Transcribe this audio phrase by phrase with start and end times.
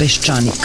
[0.00, 0.64] Peščanik.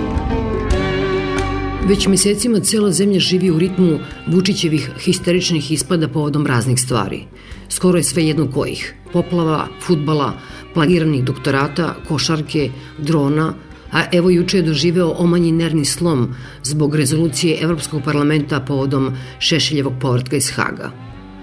[1.91, 7.23] Već mesecima cela zemlja živi u ritmu Vučićevih histeričnih ispada povodom raznih stvari.
[7.69, 8.93] Skoro je sve jedno kojih.
[9.13, 10.33] Poplava, futbala,
[10.73, 13.53] plagiranih doktorata, košarke, drona,
[13.91, 16.29] a evo juče je doživeo omanji nervni slom
[16.63, 20.91] zbog rezolucije Evropskog parlamenta povodom Šešeljevog povratka iz Haga.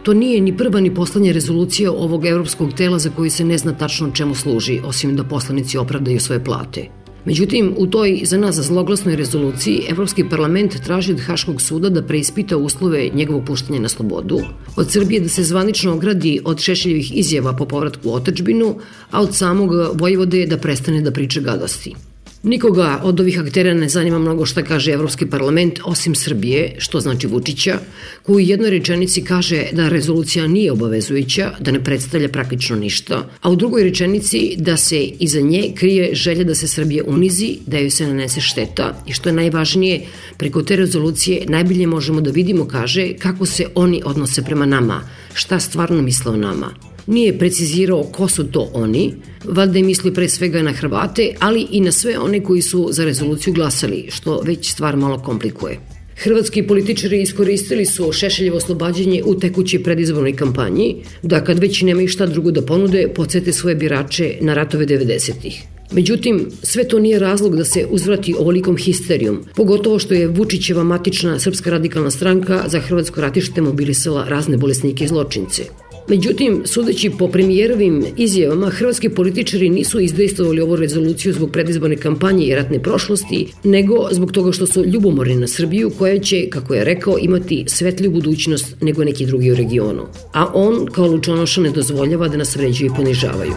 [0.02, 3.72] To nije ni prva ni poslednja rezolucija ovog evropskog tela za koji se ne zna
[3.72, 6.88] tačno čemu služi, osim da poslanici opravdaju svoje plate.
[7.24, 12.56] Međutim, u toj za nas zloglasnoj rezoluciji Evropski parlament traži od Haškog suda da preispita
[12.56, 14.40] uslove njegovog puštanja na slobodu,
[14.76, 18.76] od Srbije da se zvanično ogradi od Šešeljevih izjava po povratku u otečbinu,
[19.10, 21.94] a od samog Vojvode da prestane da priča gadosti.
[22.42, 27.26] Nikoga od ovih aktera ne zanima mnogo šta kaže Evropski parlament, osim Srbije, što znači
[27.26, 27.78] Vučića,
[28.22, 33.50] koji u jednoj rečenici kaže da rezolucija nije obavezujuća, da ne predstavlja praktično ništa, a
[33.50, 37.90] u drugoj rečenici da se iza nje krije želja da se Srbije unizi, da joj
[37.90, 39.02] se nanese šteta.
[39.06, 44.02] I što je najvažnije, preko te rezolucije najbolje možemo da vidimo, kaže, kako se oni
[44.04, 45.02] odnose prema nama,
[45.34, 49.14] šta stvarno misle o nama nije precizirao ko su to oni,
[49.44, 53.04] valjda je misli pre svega na Hrvate, ali i na sve one koji su za
[53.04, 55.78] rezoluciju glasali, što već stvar malo komplikuje.
[56.16, 62.26] Hrvatski političari iskoristili su Šešeljevo oslobađanje u tekućoj predizbornoj kampanji, da kad već nemaju šta
[62.26, 65.62] drugo da ponude, podsete svoje birače na ratove 90-ih.
[65.92, 71.38] Međutim, sve to nije razlog da se uzvrati ovolikom histerijom, pogotovo što je Vučićeva matična
[71.38, 75.62] Srpska radikalna stranka za hrvatsko ratište mobilisala razne bolesnike i zločince.
[76.08, 82.54] Međutim, sudeći po premijerovim izjavama, hrvatski političari nisu izdejstovali ovu rezoluciju zbog predizborne kampanje i
[82.54, 87.18] ratne prošlosti, nego zbog toga što su ljubomorni na Srbiju, koja će, kako je rekao,
[87.18, 90.02] imati svetliju budućnost nego neki drugi u regionu.
[90.32, 93.54] A on, kao lučonoša, ne dozvoljava da nas vređuju i ponižavaju.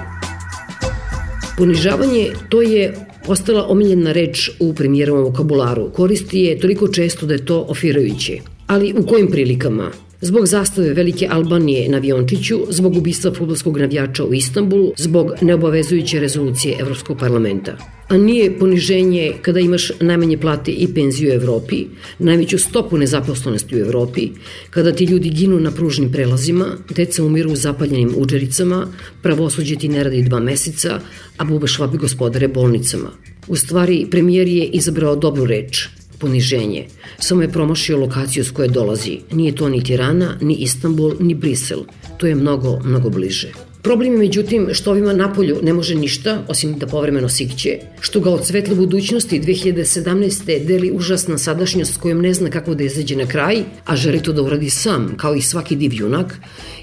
[1.57, 2.93] Ponižavanje to je
[3.25, 5.89] postala omiljena reč u premijerovom vokabularu.
[5.93, 8.39] Koristi je toliko često da je to ofirajuće.
[8.67, 9.91] Ali u kojim prilikama?
[10.23, 16.75] Zbog zastave Velike Albanije na Viončiću, zbog ubistva futbolskog navijača u Istanbulu, zbog neobavezujuće rezolucije
[16.79, 17.77] Evropskog parlamenta.
[18.07, 21.85] A nije poniženje kada imaš najmanje plate i penziju u Evropi,
[22.19, 24.29] najveću stopu nezaposlenosti u Evropi,
[24.69, 26.65] kada ti ljudi ginu na pružnim prelazima,
[26.95, 28.87] deca umiru u zapaljenim uđericama,
[29.21, 30.99] pravosuđe ti ne radi dva meseca,
[31.37, 33.09] a bube švabi gospodare bolnicama.
[33.47, 35.87] U stvari, premijer je izabrao dobru reč,
[36.21, 36.87] poniženje.
[37.19, 39.19] Samo je promašio lokaciju s koje dolazi.
[39.31, 41.79] Nije to ni Tirana, ni Istanbul, ni Brisel.
[42.17, 43.70] To je mnogo, mnogo bliže.
[43.83, 48.29] Problem je međutim što ovima napolju ne može ništa, osim da povremeno sikće, što ga
[48.29, 50.65] od svetle budućnosti 2017.
[50.65, 54.41] deli užasna sadašnjost kojom ne zna kako da izađe na kraj, a želi to da
[54.41, 56.37] uradi sam, kao i svaki div junak,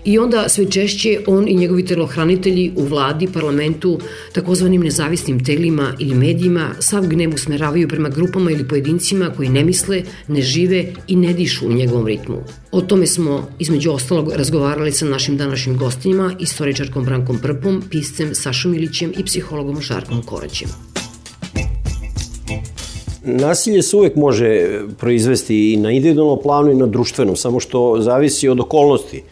[0.04, 4.00] i onda sve češće on i njegovi telohranitelji u vladi, parlamentu,
[4.32, 10.02] takozvanim nezavisnim telima ili medijima sav gnev usmeravaju prema grupama ili pojedincima koji ne misle,
[10.28, 12.42] ne žive i ne dišu u njegovom ritmu.
[12.72, 16.34] O tome smo, između ostalog, razgovarali sa našim današnjim gostinjima,
[16.88, 20.68] istoričarkom Brankom Prpom, piscem Sašom Ilićem i psihologom Žarkom Koraćem.
[23.24, 28.48] Nasilje se uvek može proizvesti i na individualnom planu i na društvenom, samo što zavisi
[28.48, 29.22] od okolnosti.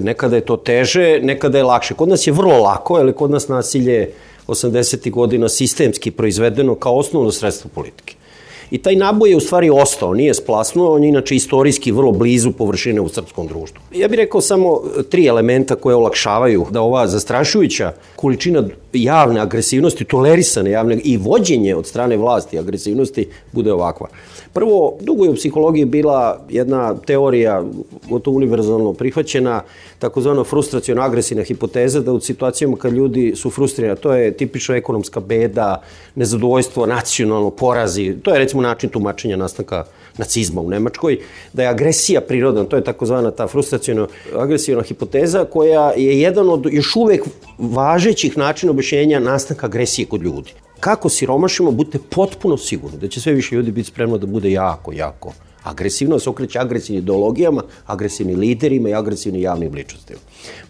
[0.00, 1.94] Nekada je to teže, nekada je lakše.
[1.94, 4.10] Kod nas je vrlo lako, ali kod nas nasilje
[4.48, 5.10] 80.
[5.10, 8.17] godina sistemski proizvedeno kao osnovno sredstvo politike.
[8.70, 12.52] I taj naboj je u stvari ostao, nije splasnuo, on je inače istorijski vrlo blizu
[12.52, 13.80] površine u srpskom društvu.
[13.94, 14.80] Ja bih rekao samo
[15.10, 21.86] tri elementa koje olakšavaju da ova zastrašujuća količina javne agresivnosti, tolerisane javne i vođenje od
[21.86, 24.08] strane vlasti agresivnosti bude ovakva.
[24.52, 27.62] Prvo, dugo je u psihologiji bila jedna teorija,
[28.08, 29.62] gotovo univerzalno prihvaćena,
[29.98, 35.20] takozvano frustracijono agresivna hipoteza da u situacijama kad ljudi su frustrirani, to je tipično ekonomska
[35.20, 35.82] beda,
[36.14, 39.84] nezadovoljstvo, nacionalno, porazi, to je recimo način tumačenja nastanka
[40.18, 41.18] nacizma u Nemačkoj,
[41.52, 46.66] da je agresija prirodna, to je takozvana ta frustracijono agresivna hipoteza koja je jedan od
[46.72, 47.22] još uvek
[47.58, 53.32] važećih načina objašnjenja nastanka agresije kod ljudi kako siromašimo, budite potpuno sigurni da će sve
[53.32, 55.32] više ljudi biti spremno da bude jako, jako
[55.62, 60.20] agresivno, da se okreće agresivnim ideologijama, agresivnim liderima i agresivnim javnim ličnostima.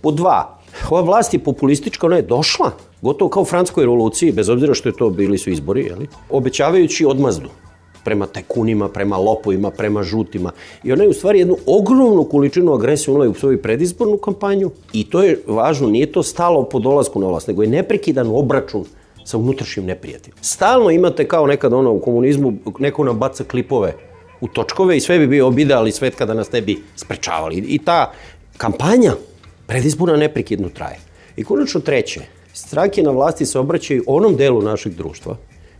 [0.00, 0.58] Po dva,
[0.90, 4.88] ova vlast je populistička, ona je došla, gotovo kao u francuskoj revoluciji, bez obzira što
[4.88, 7.48] je to bili su izbori, jeli, obećavajući odmazdu
[8.08, 10.50] prema tajkunima, prema lopovima, prema žutima.
[10.84, 15.04] I ona je u stvari jednu ogromnu količinu agresije unala u svoju predizbornu kampanju i
[15.10, 18.84] to je važno, nije to stalo po dolasku na vlast, nego je neprekidan obračun
[19.24, 20.38] sa unutrašnjim neprijateljem.
[20.40, 23.92] Stalno imate kao nekad ono u komunizmu, neko nam baca klipove
[24.40, 27.56] u točkove i sve bi bio idealni svet kada nas ne bi sprečavali.
[27.56, 28.12] I ta
[28.56, 29.12] kampanja
[29.66, 30.96] predizborna neprekidno traje.
[31.36, 32.20] I konačno treće,
[32.52, 35.36] stranke na vlasti se obraćaju onom delu našeg društva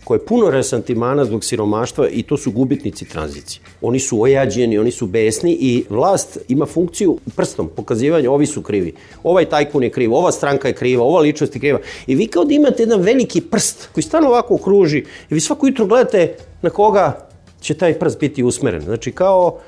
[0.08, 3.60] koje je puno resantimana zbog siromaštva i to su gubitnici tranzicije.
[3.80, 8.94] Oni su ojađeni, oni su besni i vlast ima funkciju prstom pokazivanja ovi su krivi.
[9.22, 11.80] Ovaj tajkun je kriv, ova stranka je kriva, ova ličnost je kriva.
[12.06, 15.66] I vi kao da imate jedan veliki prst koji stano ovako okruži i vi svako
[15.66, 17.28] jutro gledate na koga
[17.60, 18.82] će taj prst biti usmeren.
[18.82, 19.58] Znači kao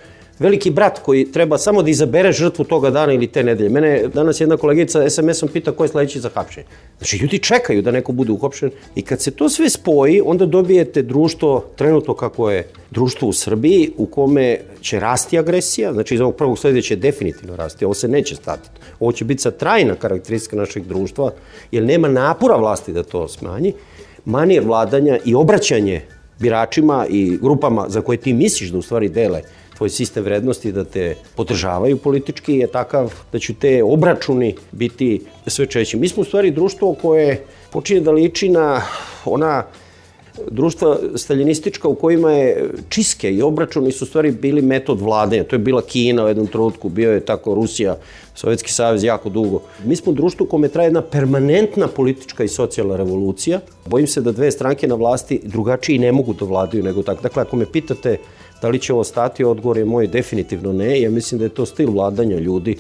[0.40, 3.70] veliki brat koji treba samo da izabere žrtvu toga dana ili te nedelje.
[3.70, 6.66] Mene danas jedna kolegica SMS-om pita ko je sledeći za hapšenje.
[6.98, 11.02] Znači, ljudi čekaju da neko bude uhopšen i kad se to sve spoji, onda dobijete
[11.02, 16.36] društvo, trenutno kako je društvo u Srbiji, u kome će rasti agresija, znači iz ovog
[16.36, 18.70] prvog sleda će definitivno rasti, ovo se neće stati.
[19.00, 21.32] Ovo će biti sa trajna karakteristika našeg društva,
[21.72, 23.72] jer nema napora vlasti da to smanji,
[24.24, 26.02] manir vladanja i obraćanje
[26.38, 29.42] biračima i grupama za koje ti misliš da u stvari dele
[29.80, 35.66] tvoj sistem vrednosti da te podržavaju politički je takav da će te obračuni biti sve
[35.66, 35.96] čeći.
[35.96, 38.82] Mi smo u stvari društvo koje počinje da liči na
[39.24, 39.64] ona
[40.50, 45.44] društva staljinistička u kojima je čiske i obračuni su stvari bili metod vladanja.
[45.44, 47.96] To je bila Kina u jednom trenutku, bio je tako Rusija,
[48.34, 49.62] Sovjetski savez jako dugo.
[49.84, 53.60] Mi smo društvo kome traje jedna permanentna politička i socijalna revolucija.
[53.86, 57.22] Bojim se da dve stranke na vlasti drugačiji ne mogu da vladaju nego tako.
[57.22, 58.18] Dakle, ako me pitate
[58.62, 59.44] Da li će ovo stati?
[59.44, 61.00] Odgovor je moj definitivno ne.
[61.00, 62.76] Ja mislim da je to stil vladanja ljudi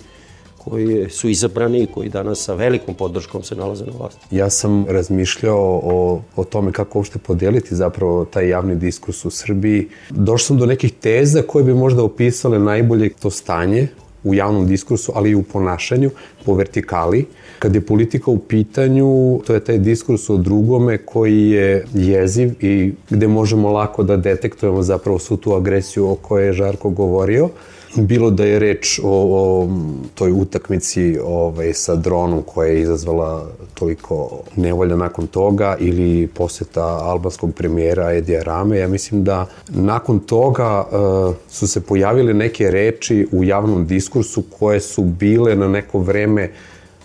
[0.64, 4.36] koji su izabrani i koji danas sa velikom podrškom se nalaze na vlasti.
[4.36, 9.88] Ja sam razmišljao o, o tome kako uopšte podeliti zapravo taj javni diskurs u Srbiji.
[10.10, 13.88] Došao sam do nekih teza koje bi možda opisale najbolje to stanje
[14.24, 16.10] u javnom diskursu, ali i u ponašanju
[16.44, 17.26] po vertikali.
[17.58, 22.92] Kad je politika u pitanju, to je taj diskurs o drugome koji je jeziv i
[23.10, 27.48] gde možemo lako da detektujemo zapravo svu tu agresiju o kojoj je Žarko govorio
[27.96, 29.68] bilo da je reč o, o
[30.14, 37.54] toj utakmici ovaj, sa dronom koja je izazvala toliko nevolja nakon toga ili poseta albanskog
[37.54, 43.44] premijera Edija Rame, ja mislim da nakon toga uh, su se pojavile neke reči u
[43.44, 46.50] javnom diskursu koje su bile na neko vreme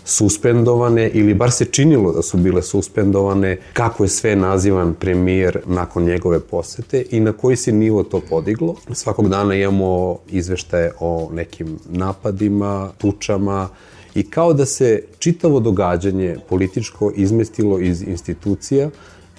[0.06, 6.04] suspendovane ili bar se činilo da su bile suspendovane, kako je sve nazivan premijer nakon
[6.04, 8.74] njegove posete i na koji se nivo to podiglo.
[8.92, 13.68] Svakog dana imamo izveštaje o nekim napadima, tučama,
[14.16, 18.90] i kao da se čitavo događanje političko izmestilo iz institucija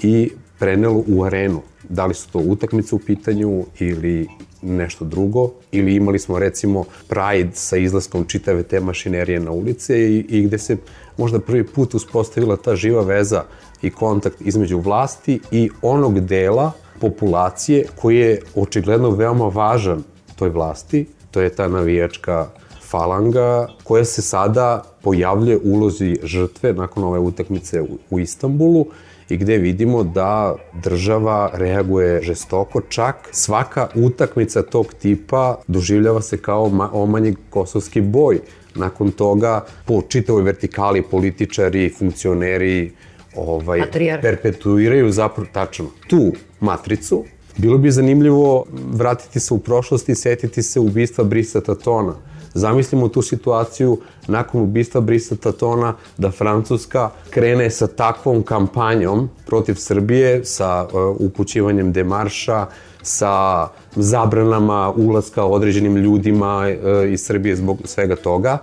[0.01, 1.61] i prenelo u arenu.
[1.89, 4.27] Da li su to utakmice u pitanju ili
[4.61, 10.25] nešto drugo ili imali smo recimo Pride sa izlaskom čitave te mašinerije na ulice i,
[10.29, 10.77] i gde se
[11.17, 13.43] možda prvi put uspostavila ta živa veza
[13.81, 20.03] i kontakt između vlasti i onog dela populacije koji je očigledno veoma važan
[20.35, 22.49] toj vlasti, to je ta navijačka
[22.81, 28.85] falanga koja se sada pojavljuje ulozi žrtve nakon ove utakmice u, u Istanbulu
[29.29, 36.71] i gde vidimo da država reaguje žestoko, čak svaka utakmica tog tipa doživljava se kao
[36.91, 38.39] omanji kosovski boj.
[38.75, 42.91] Nakon toga, po čitavoj vertikali političari, funkcioneri,
[43.35, 43.81] ovaj,
[44.21, 47.23] perpetuiraju zapravo tačno tu matricu.
[47.57, 52.15] Bilo bi zanimljivo vratiti se u prošlost i setiti se ubistva Brisa Tatona
[52.53, 60.45] zamislimo tu situaciju nakon ubistva Brisa Tatona da Francuska krene sa takvom kampanjom protiv Srbije,
[60.45, 62.65] sa uh, upućivanjem demarša,
[63.01, 68.57] sa zabranama ulaska određenim ljudima uh, iz Srbije zbog svega toga.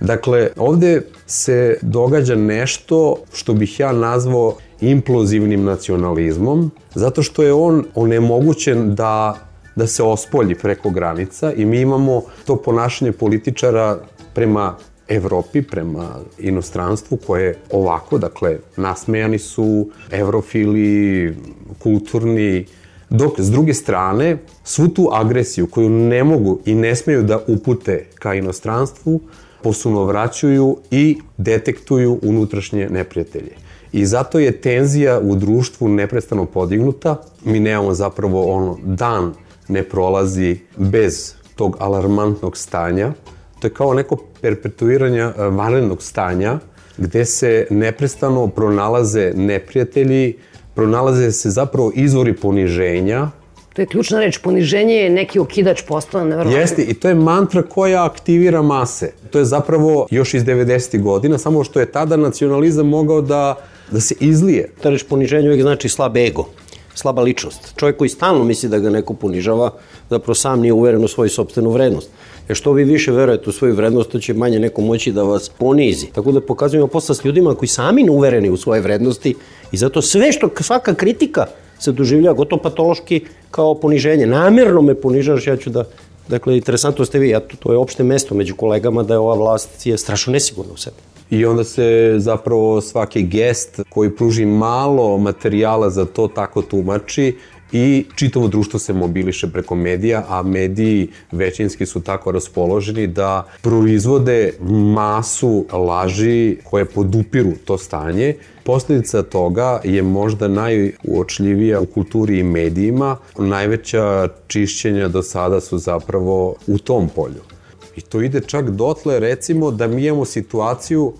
[0.00, 7.84] Dakle, ovde se događa nešto što bih ja nazvao implozivnim nacionalizmom, zato što je on
[7.94, 9.36] onemogućen da
[9.76, 13.98] da se ospolji preko granica i mi imamo to ponašanje političara
[14.34, 14.76] prema
[15.08, 21.36] Evropi, prema inostranstvu koje je ovako, dakle, nasmejani su evrofili,
[21.78, 22.66] kulturni,
[23.10, 28.06] dok s druge strane svu tu agresiju koju ne mogu i ne smeju da upute
[28.14, 29.20] ka inostranstvu,
[29.62, 33.52] posunovraćuju i detektuju unutrašnje neprijatelje.
[33.92, 37.16] I zato je tenzija u društvu neprestano podignuta.
[37.44, 39.34] Mi nemamo zapravo ono dan
[39.68, 43.12] ne prolazi bez tog alarmantnog stanja.
[43.60, 46.58] To je kao neko perpetuiranje vanrednog stanja
[46.96, 50.36] gde se neprestano pronalaze neprijatelji,
[50.74, 53.30] pronalaze se zapravo izvori poniženja,
[53.74, 56.60] To je ključna reč, poniženje je neki okidač postala nevjerojatno.
[56.60, 59.10] Jeste, i to je mantra koja aktivira mase.
[59.30, 61.00] To je zapravo još iz 90.
[61.02, 63.56] godina, samo što je tada nacionalizam mogao da,
[63.90, 64.70] da se izlije.
[64.82, 66.46] Ta reč poniženje uvijek znači slab ego
[66.94, 67.72] slaba ličnost.
[67.76, 69.70] Čovjek koji stalno misli da ga neko ponižava,
[70.10, 72.10] zapravo sam nije uveren u svoju sobstvenu vrednost.
[72.48, 75.48] Jer što vi više verujete u svoju vrednost, to će manje neko moći da vas
[75.48, 76.06] ponizi.
[76.06, 79.34] Tako da pokazujemo posla s ljudima koji sami ne uvereni u svoje vrednosti
[79.72, 81.46] i zato sve što, svaka kritika
[81.78, 83.20] se doživlja gotovo patološki
[83.50, 84.26] kao poniženje.
[84.26, 85.84] Namerno me ponižaš, ja ću da
[86.28, 89.86] Dakle, interesantno ste vi, ja, to je opšte mesto među kolegama da je ova vlast
[89.86, 90.96] je strašno nesigurna u sebi.
[91.30, 97.36] I onda se zapravo svaki gest koji pruži malo materijala za to tako tumači
[97.72, 104.52] i čitavo društvo se mobiliše preko medija, a mediji većinski su tako raspoloženi da proizvode
[104.94, 108.34] masu laži koje podupiru to stanje.
[108.64, 113.16] Posledica toga je možda najuočljivija u kulturi i medijima.
[113.38, 117.53] Najveća čišćenja do sada su zapravo u tom polju.
[117.96, 121.12] I to ide čak dotle, recimo, da mi imamo situaciju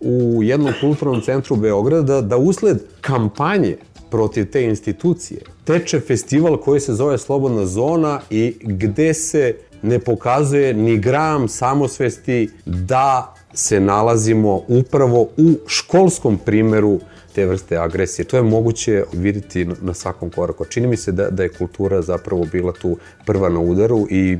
[0.00, 3.76] u jednom kulturnom centru Beograda da usled kampanje
[4.10, 10.74] protiv te institucije teče festival koji se zove Slobodna zona i gde se ne pokazuje
[10.74, 17.00] ni gram samosvesti da se nalazimo upravo u školskom primeru
[17.34, 18.24] te vrste agresije.
[18.24, 20.64] To je moguće videti na svakom koraku.
[20.64, 22.96] Čini mi se da, da je kultura zapravo bila tu
[23.26, 24.38] prva na udaru i,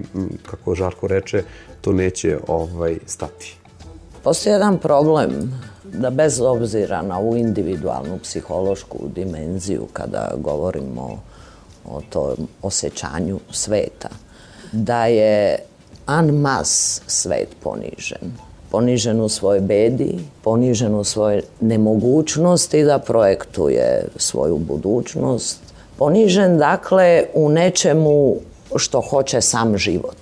[0.50, 1.42] kako Žarko reče,
[1.80, 3.56] to neće ovaj, stati.
[4.22, 11.22] Postoji jedan problem da bez obzira na ovu individualnu psihološku dimenziju kada govorimo
[11.84, 14.08] o tom osjećanju sveta,
[14.72, 15.58] da je
[16.06, 18.49] an mas svet ponižen.
[18.70, 25.58] Ponižen u svojoj bedi, ponižen u svojoj nemogućnosti da projektuje svoju budućnost,
[25.98, 28.36] ponižen dakle u nečemu
[28.76, 30.16] što hoće sam život.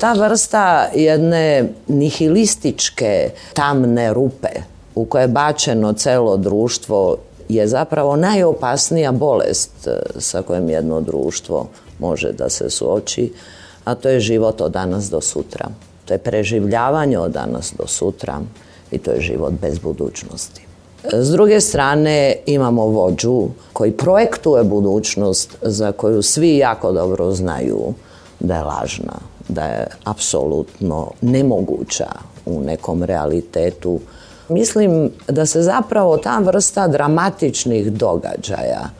[0.00, 4.48] Ta vrsta jedne nihilističke tamne rupe
[4.94, 7.16] u koje je bačeno celo društvo
[7.48, 13.32] je zapravo najopasnija bolest e, sa kojom jedno društvo može da se suoči,
[13.84, 15.68] a to je život od danas do sutra.
[16.08, 18.40] To je preživljavanje od danas do sutra
[18.90, 20.62] i to je život bez budućnosti.
[21.12, 27.94] S druge strane imamo vođu koji projektuje budućnost za koju svi jako dobro znaju
[28.40, 29.14] da je lažna,
[29.48, 32.08] da je apsolutno nemoguća
[32.46, 34.00] u nekom realitetu.
[34.48, 38.90] Mislim da se zapravo ta vrsta dramatičnih događaja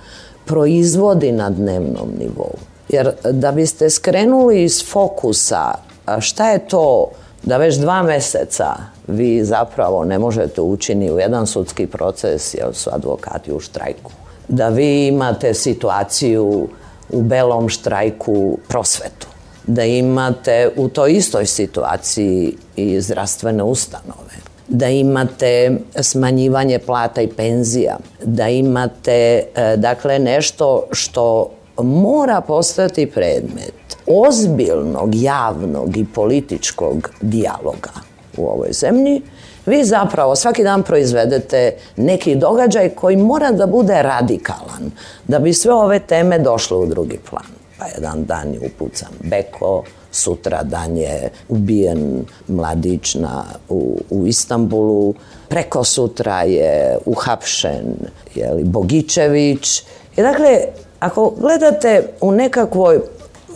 [0.44, 2.54] proizvodi na dnevnom nivou.
[2.88, 5.87] Jer da biste skrenuli iz fokusa
[6.20, 7.10] šta je to
[7.42, 8.74] da već dva meseca
[9.06, 14.12] vi zapravo ne možete učini u jedan sudski proces jer su advokati u štrajku.
[14.48, 16.68] Da vi imate situaciju
[17.10, 19.26] u belom štrajku prosvetu?
[19.66, 24.34] Da imate u toj istoj situaciji i zdravstvene ustanove,
[24.68, 33.77] da imate smanjivanje plata i penzija, da imate e, dakle nešto što mora postati predmet
[34.08, 37.92] ozbiljnog, javnog i političkog dijaloga
[38.36, 39.22] u ovoj zemlji,
[39.66, 44.90] vi zapravo svaki dan proizvedete neki događaj koji mora da bude radikalan,
[45.28, 49.82] da bi sve ove teme došle u drugi plan pa jedan dan je upucan Beko,
[50.10, 55.14] sutra dan je ubijen mladić na, u, u Istanbulu,
[55.48, 57.94] preko sutra je uhapšen
[58.34, 59.82] jeli, Bogičević.
[60.16, 60.60] I dakle,
[61.00, 63.00] ako gledate u nekakvoj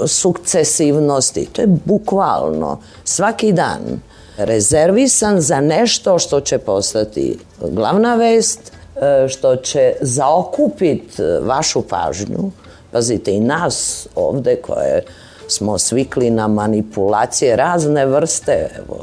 [0.06, 1.46] sukcesivnosti.
[1.52, 4.00] To je bukvalno svaki dan
[4.36, 12.50] rezervisan za nešto što će postati glavna vest, e, što će zaokupiti vašu pažnju.
[12.92, 15.02] Pazite, i nas ovde koje
[15.48, 19.00] smo svikli na manipulacije razne vrste, evo,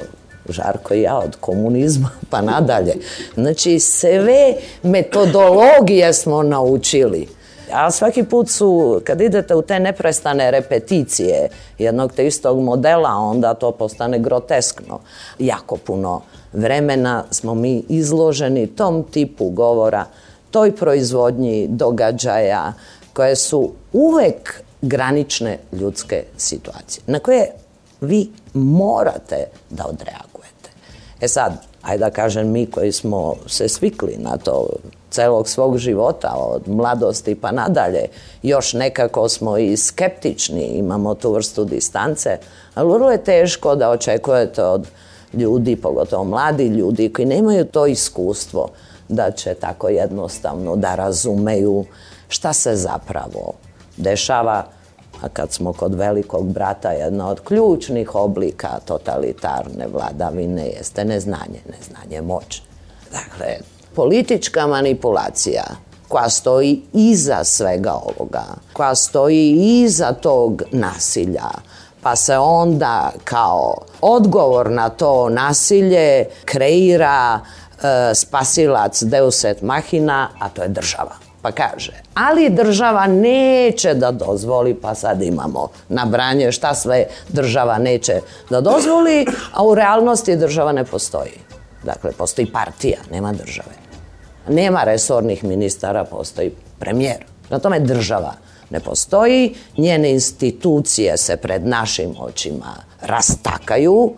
[0.49, 2.95] Žarko i ja od komunizma pa nadalje.
[3.33, 4.53] Znači, sve
[4.83, 7.27] metodologije smo naučili.
[7.73, 13.53] A svaki put su, kad idete u te neprestane repeticije jednog te istog modela, onda
[13.53, 14.99] to postane groteskno.
[15.39, 16.21] Jako puno
[16.53, 20.05] vremena smo mi izloženi tom tipu govora,
[20.51, 22.73] toj proizvodnji događaja
[23.13, 27.51] koje su uvek granične ljudske situacije, na koje
[28.01, 30.69] vi morate da odreagujete.
[31.21, 34.67] E sad, ajde da kažem mi koji smo se svikli na to
[35.09, 38.05] celog svog života, od mladosti pa nadalje,
[38.43, 42.37] još nekako smo i skeptični, imamo tu vrstu distance,
[42.75, 44.87] ali vrlo je teško da očekujete od
[45.33, 48.67] ljudi, pogotovo mladi ljudi koji nemaju to iskustvo,
[49.09, 51.85] da će tako jednostavno da razumeju
[52.27, 53.53] šta se zapravo
[53.97, 54.65] dešava,
[55.21, 62.21] a kad smo kod velikog brata, jedna od ključnih oblika totalitarne vladavine jeste neznanje, neznanje
[62.21, 62.61] moće.
[63.11, 63.57] Dakle,
[63.99, 65.63] politička manipulacija
[66.07, 69.51] koja stoji iza svega ovoga, koja stoji
[69.83, 71.49] iza tog nasilja,
[72.01, 80.49] pa se onda kao odgovor na to nasilje kreira e, spasilac Deus et Machina, a
[80.49, 81.15] to je država.
[81.41, 88.21] Pa kaže, ali država neće da dozvoli, pa sad imamo nabranje šta sve država neće
[88.49, 91.39] da dozvoli, a u realnosti država ne postoji.
[91.83, 93.88] Dakle, postoji partija, nema države.
[94.47, 97.25] Nema resornih ministara, postoji premijer.
[97.49, 98.33] Na tome država
[98.69, 104.13] ne postoji, njene institucije se pred našim očima rastakaju,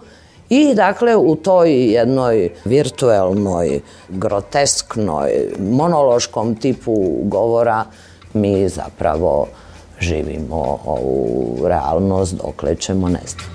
[0.52, 7.86] I dakle u toj jednoj virtuelnoj, grotesknoj, monološkom tipu govora
[8.34, 9.48] mi zapravo
[10.00, 13.46] živimo ovu realnost dokle ćemo ne znam.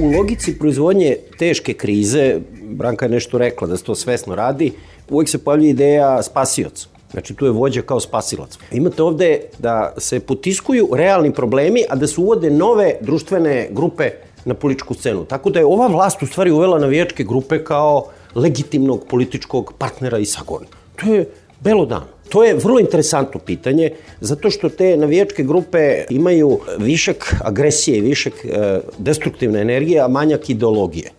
[0.00, 2.40] U logici proizvodnje teške krize,
[2.72, 4.72] Branka je nešto rekla da se to svesno radi,
[5.10, 6.86] uvek se pojavlja ideja spasioca.
[7.12, 8.58] Znači, tu je vođa kao spasilac.
[8.72, 14.10] Imate ovde da se potiskuju realni problemi, a da se uvode nove društvene grupe
[14.44, 15.24] na političku scenu.
[15.24, 20.24] Tako da je ova vlast u stvari uvela navijačke grupe kao legitimnog političkog partnera i
[20.24, 20.68] sagorna.
[20.96, 21.28] To je
[21.60, 22.04] belo dan.
[22.28, 28.80] To je vrlo interesantno pitanje, zato što te navijačke grupe imaju višak agresije, višak e,
[28.98, 31.10] destruktivne energije, a manjak ideologije.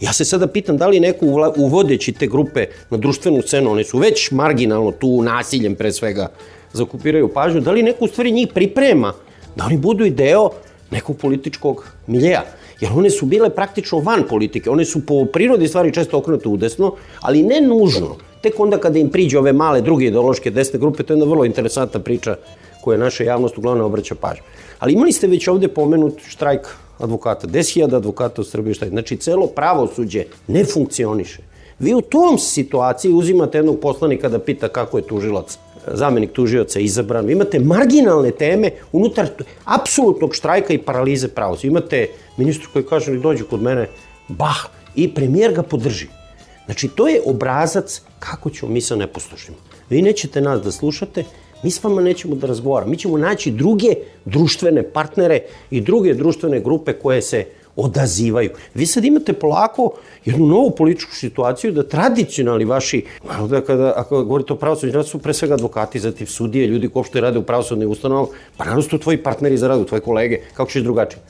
[0.00, 3.98] Ja se sada pitam da li neko uvodeći te grupe na društvenu scenu, one su
[3.98, 6.28] već marginalno tu nasiljem pre svega
[6.72, 9.12] zakupiraju pažnju, da li neko u stvari njih priprema
[9.56, 10.50] da oni budu i deo
[10.90, 12.44] nekog političkog miljeja.
[12.80, 16.94] Jer one su bile praktično van politike, one su po prirodi stvari često okrenute udesno,
[17.20, 18.16] ali ne nužno.
[18.42, 21.44] Tek onda kada im priđe ove male druge ideološke desne grupe, to je jedna vrlo
[21.44, 22.36] interesantna priča
[22.80, 24.42] koja naša javnost uglavnom obraća pažnju.
[24.78, 26.68] Ali imali ste već ovde pomenut štrajk
[27.00, 28.90] advokata, 10.000 advokata u Srbiji, šta je?
[28.90, 31.42] Znači, celo pravosuđe ne funkcioniše.
[31.78, 37.26] Vi u tom situaciji uzimate jednog poslanika da pita kako je tužilac, zamenik tužioca izabran.
[37.26, 39.28] Vi imate marginalne teme unutar
[39.64, 41.68] apsolutnog štrajka i paralize pravosuđa.
[41.68, 43.88] Imate ministru koji kaže, dođu kod mene,
[44.28, 46.06] bah, i premijer ga podrži.
[46.64, 49.58] Znači, to je obrazac kako ćemo mi sa neposlušnjima.
[49.90, 51.24] Vi nećete nas da slušate,
[51.62, 52.90] Mi s vama nećemo da razgovaramo.
[52.90, 53.94] Mi ćemo naći druge
[54.24, 57.44] društvene partnere i druge društvene grupe koje se
[57.76, 58.50] odazivaju.
[58.74, 59.92] Vi sad imate polako
[60.24, 63.04] jednu novu političku situaciju da tradicionalni vaši,
[63.48, 67.04] da kada, ako govorite o pravosudnju, da su pre svega advokati, zatim sudije, ljudi ko
[67.04, 70.70] što rade u pravosudnim ustanovama, pa naravno su tvoji partneri za radu, tvoje kolege, kako
[70.70, 71.22] ćeš drugačije?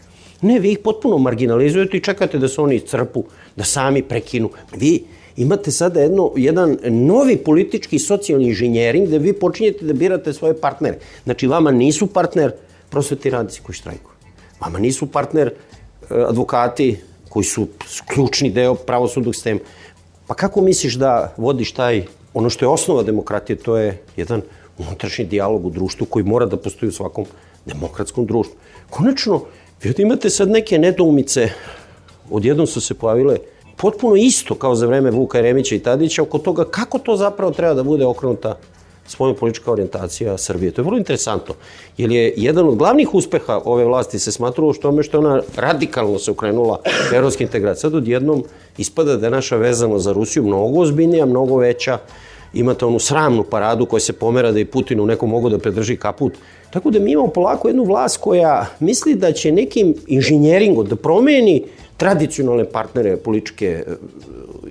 [0.42, 3.24] Ne, vi ih potpuno marginalizujete i čekate da se oni iscrpu,
[3.56, 4.50] da sami prekinu.
[4.76, 5.04] Vi
[5.36, 10.98] imate sada jedno, jedan novi politički socijalni inženjering gde vi počinjete da birate svoje partnere.
[11.24, 12.52] Znači, vama nisu partner
[12.90, 14.14] prosveti radnici koji štrajkuju.
[14.60, 15.52] Vama nisu partner e,
[16.28, 16.96] advokati
[17.28, 17.66] koji su
[18.14, 19.60] ključni deo pravosudnog sistema.
[20.26, 24.42] Pa kako misliš da vodiš taj, ono što je osnova demokratije, to je jedan
[24.78, 27.26] unutrašnji dijalog u društvu koji mora da postoji u svakom
[27.66, 28.56] demokratskom društvu.
[28.90, 29.42] Konačno,
[29.82, 31.48] vi imate sad neke nedoumice,
[32.30, 33.38] odjednom su se pojavile
[33.80, 37.74] potpuno isto kao za vreme Vuka Jeremića i Tadića oko toga kako to zapravo treba
[37.74, 38.56] da bude okrenuta
[39.06, 40.70] spoljno politička orijentacija Srbije.
[40.70, 41.54] To je vrlo interesantno,
[41.98, 46.18] jer je jedan od glavnih uspeha ove vlasti se smatralo što tome što ona radikalno
[46.18, 46.80] se ukrenula
[47.14, 47.80] evropske integracije.
[47.80, 48.44] Sad odjednom
[48.78, 51.98] ispada da je naša vezano za Rusiju mnogo ozbiljnija, mnogo veća
[52.54, 56.32] imate onu sramnu paradu koja se pomera da i Putinu neko mogu da predrži kaput.
[56.70, 61.64] Tako da mi imamo polako jednu vlast koja misli da će nekim inženjeringom da promeni
[62.00, 63.96] tradicionalne partnere političke e,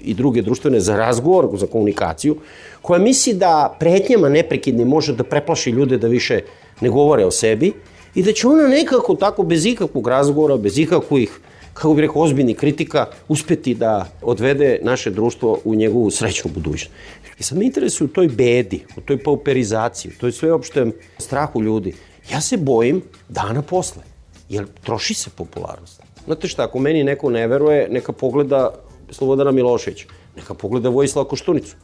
[0.02, 2.36] i druge društvene za razgovor, za komunikaciju,
[2.82, 6.42] koja misli da pretnjama neprekidni može da preplaši ljude da više
[6.82, 7.72] ne govore o sebi
[8.16, 11.40] i da će ona nekako tako bez ikakvog razgovora, bez ikakvih
[11.80, 16.92] kako bih rekao, ozbiljni kritika, uspeti da odvede naše društvo u njegovu srećnu budućnost.
[17.40, 21.94] I sad me interesuje u toj bedi, u toj pauperizaciji, u toj sveopštem strahu ljudi.
[22.32, 24.04] Ja se bojim dana posle,
[24.50, 26.09] jer troši se popularnost.
[26.26, 28.74] Znate šta, ako meni neko ne veruje, neka pogleda
[29.12, 31.76] Slobodana Miloševića, neka pogleda Vojislava Koštunicu.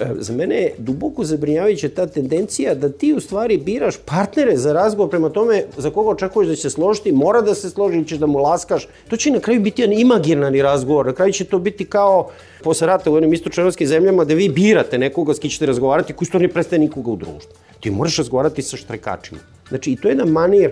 [0.00, 4.72] E, za mene je duboko zabrinjavajuća ta tendencija da ti u stvari biraš partnere za
[4.72, 8.18] razgovor prema tome za koga očekuješ da će se složiti, mora da se složi ćeš
[8.18, 8.88] da mu laskaš.
[9.08, 11.06] To će na kraju biti jedan imaginarni razgovor.
[11.06, 12.30] Na kraju će to biti kao
[12.62, 16.26] posle rata u jednim istočevrskim zemljama da vi birate nekoga s kim ćete razgovarati koji
[16.26, 17.52] stvarno ne prestaje nikoga u društvu.
[17.80, 19.40] Ti moraš razgovarati sa štrekačima.
[19.68, 20.70] Znači, i to je jedan manir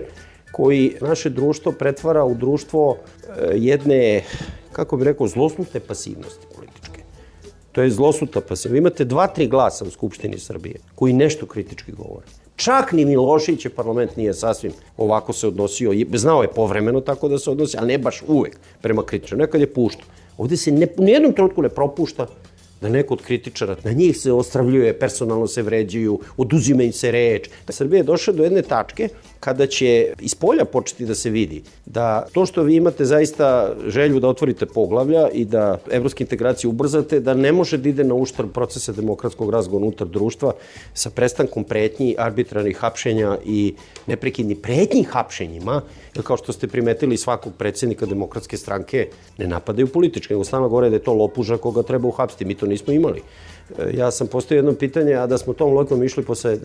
[0.53, 2.97] кој наше друштво претвара у друштво
[3.51, 4.23] едне,
[4.71, 7.03] како би рекол, злоснуте пасивности политичке.
[7.71, 8.77] Тоа е злоснута пасивност.
[8.77, 12.27] Имате два-три гласа у Скупштини Србије кои нешто критички говорат.
[12.55, 17.49] Чак ни Милошиć парламент nije sasvim ovako se odnosio, znao je povremeno tako da se
[17.49, 19.39] odnosi, ali ne baš uvek prema kritičnom.
[19.39, 20.03] Nekad je pušta.
[20.37, 22.27] Ovde se ne, u nijednom trenutku ne propušta
[22.81, 27.49] da neko od kritičara, na njih se ostravljuje, personalno se vređuju, oduzima im se reč.
[27.69, 32.27] Srbija je došla do jedne tačke kada će iz polja početi da se vidi da
[32.33, 37.33] to što vi imate zaista želju da otvorite poglavlja i da evropske integracije ubrzate, da
[37.33, 40.53] ne može da ide na uštar procesa demokratskog razgovora unutar društva
[40.93, 43.73] sa prestankom pretnji, arbitrarnih hapšenja i
[44.07, 45.81] neprekidni pretnji hapšenjima,
[46.15, 50.89] jer kao što ste primetili svakog predsednika demokratske stranke ne napadaju politički, nego stalno govore
[50.89, 52.45] da je to lopuža koga treba uhapsiti.
[52.45, 53.21] Mi to nismo imali.
[53.79, 56.57] E, ja sam postavio jedno pitanje, a da smo tom logikom išli posle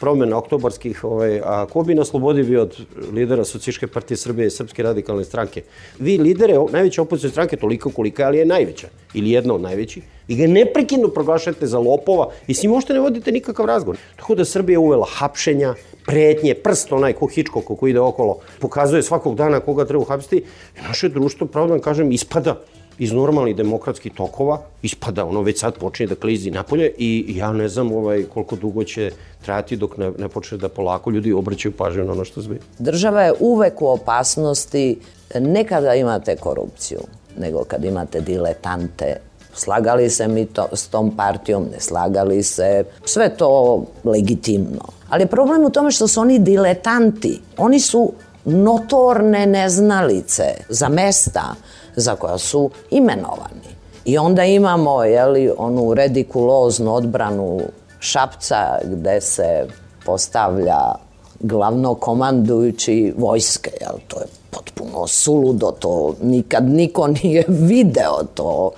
[0.00, 2.76] promena oktobarskih, ovaj, a ko bi na slobodi bio od
[3.12, 5.62] lidera Socijiške partije Srbije i Srpske radikalne stranke?
[5.98, 10.36] Vi lidere najveće opozicije stranke toliko kolika, ali je najveća, ili jedna od najvećih, vi
[10.36, 13.96] ga neprekidno proglašate za lopova i s njim možete ne vodite nikakav razgovor.
[14.16, 15.74] Tako da Srbija uvela hapšenja,
[16.06, 20.44] pretnje, prst onaj ko Hičko ko ide okolo, pokazuje svakog dana koga treba uhapsiti.
[20.78, 22.60] I naše društvo, pravda vam kažem, ispada
[22.98, 27.68] iz normalnih demokratskih tokova ispada, ono već sad počinje da klizi napolje i ja ne
[27.68, 29.10] znam ovaj, koliko dugo će
[29.44, 32.60] trajati dok ne, ne počne da polako ljudi obraćaju pažnju na ono što zbi.
[32.78, 34.98] Država je uvek u opasnosti
[35.40, 37.00] ne kada imate korupciju,
[37.38, 39.16] nego kad imate diletante,
[39.54, 44.84] slagali se mi to, s tom partijom, ne slagali se, sve to legitimno.
[45.08, 47.40] Ali problem u tome što su oni diletanti.
[47.56, 48.12] Oni su
[48.44, 51.54] notorne neznalice za mesta
[52.00, 53.68] za koja su imenovani.
[54.04, 57.60] I onda imamo jeli, onu redikuloznu odbranu
[58.00, 59.66] Šapca gde se
[60.04, 60.94] postavlja
[61.40, 68.70] glavno komandujući vojske, jel, to je potpuno suludo, to nikad niko nije video to.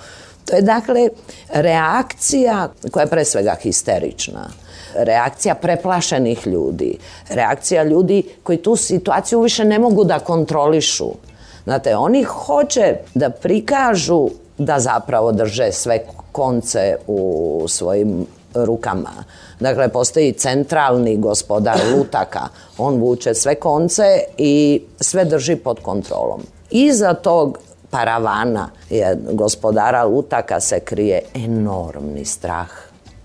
[0.45, 1.09] To je dakle
[1.49, 4.51] reakcija koja je pre svega histerična
[4.95, 11.11] reakcija preplašenih ljudi, reakcija ljudi koji tu situaciju više ne mogu da kontrolišu.
[11.71, 14.29] Znate, oni hoće da prikažu
[14.59, 15.99] da zapravo drže sve
[16.33, 19.25] konce u svojim rukama.
[19.61, 22.49] Dakle, postoji centralni gospodar lutaka.
[22.79, 24.05] On vuče sve konce
[24.39, 26.41] i sve drži pod kontrolom.
[26.71, 27.59] Iza tog
[27.91, 32.71] paravana je gospodara lutaka se krije enormni strah.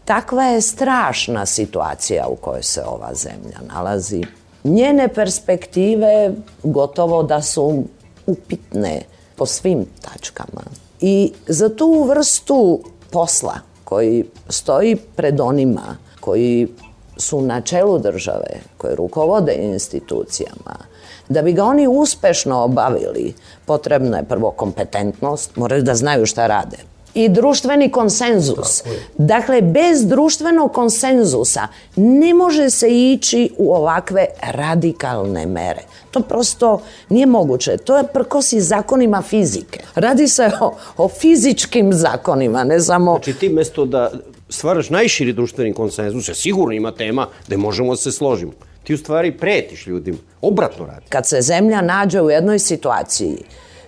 [0.06, 4.24] Takva je strašna situacija u kojoj se ova zemlja nalazi.
[4.64, 6.32] Njene perspektive
[6.64, 7.84] gotovo da su
[8.28, 9.02] upitne
[9.36, 10.62] po svim tačkama.
[11.02, 16.68] I za tu vrstu posla koji stoji pred onima koji
[17.18, 20.76] su na čelu države, koji rukovode institucijama,
[21.30, 23.34] da bi ga oni uspešno obavili,
[23.66, 26.78] potrebna je prvo kompetentnost, moraju da znaju šta rade
[27.16, 28.84] i društveni konsenzus.
[29.18, 35.82] Dakle, bez društvenog konsenzusa ne može se ići u ovakve radikalne mere.
[36.12, 37.78] To prosto nije moguće.
[37.78, 39.80] To je prkosi zakonima fizike.
[39.96, 43.12] Radi se o, o fizičkim zakonima, ne samo...
[43.12, 44.12] Znači ti mesto da
[44.50, 48.52] stvaraš najširi društveni konsenzus, ja sigurno ima tema gde možemo da se složimo.
[48.84, 50.18] Ti u stvari pretiš ljudima.
[50.42, 51.06] Obratno radi.
[51.10, 53.38] Kad se zemlja nađe u jednoj situaciji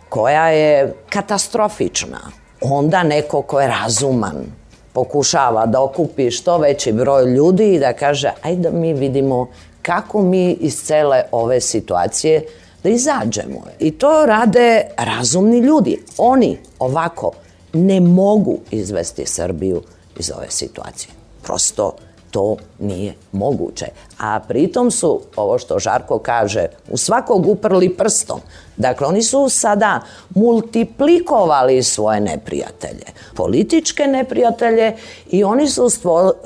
[0.10, 2.20] koja je katastrofična,
[2.62, 4.46] onda neko ko je razuman
[4.93, 9.48] pokušava da okupi što veći broj ljudi i da kaže ajde da mi vidimo
[9.82, 12.46] kako mi iz cele ove situacije
[12.84, 13.63] da izađemo.
[13.80, 16.04] I to rade razumni ljudi.
[16.17, 17.32] Oni ovako
[17.74, 19.82] ne mogu izvesti Srbiju
[20.20, 21.12] iz ove situacije.
[21.43, 21.91] Prosto
[22.32, 23.86] to nije moguće.
[24.20, 28.40] A pritom su, ovo što Žarko kaže, u svakog uprli prstom.
[28.78, 30.02] Dakle, oni su sada
[30.36, 34.96] multiplikovali svoje neprijatelje, političke neprijatelje
[35.30, 35.90] i oni su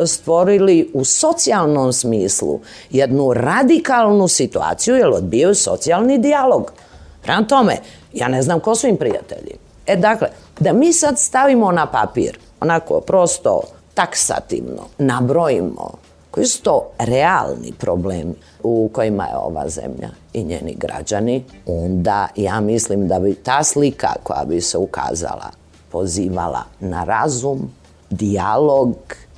[0.06, 6.72] stvorili u socijalnom smislu jednu radikalnu situaciju jer odbijaju socijalni dijalog.
[7.24, 7.78] Prema tome,
[8.14, 9.56] ja ne znam ko su im prijatelji.
[9.88, 10.28] E dakle,
[10.60, 13.62] da mi sad stavimo na papir, onako prosto
[13.94, 15.92] taksativno nabrojimo
[16.32, 22.60] koji su to realni problemi u kojima je ova zemlja i njeni građani, onda ja
[22.60, 25.50] mislim da bi ta slika koja bi se ukazala
[25.92, 27.70] pozivala na razum,
[28.10, 28.96] dijalog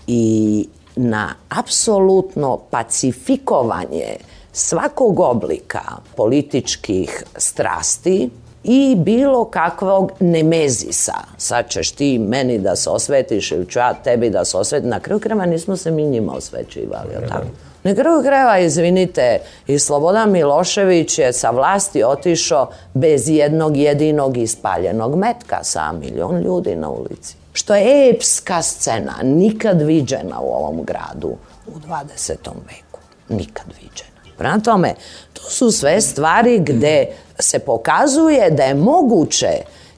[0.08, 4.16] i na apsolutno pacifikovanje
[4.52, 5.82] svakog oblika
[6.16, 8.30] političkih strasti
[8.64, 11.14] i bilo kakvog nemezisa.
[11.38, 14.90] Sad ćeš ti meni da se osvetiš ili ću ja tebi da se osvetim.
[14.90, 17.46] Na kraju kreva nismo se mi njima osvećivali, tako?
[17.84, 25.16] Na kraju kreva, izvinite, i Slobodan Milošević je sa vlasti otišao bez jednog jedinog ispaljenog
[25.16, 27.36] metka sa milion ljudi na ulici.
[27.54, 31.36] Što je epska scena, nikad viđena u ovom gradu
[31.68, 32.34] u 20.
[32.68, 33.00] veku.
[33.30, 34.13] Nikad viđena.
[34.38, 34.96] Prema tome,
[35.34, 37.08] to su sve stvari gde
[37.40, 39.52] se pokazuje da je moguće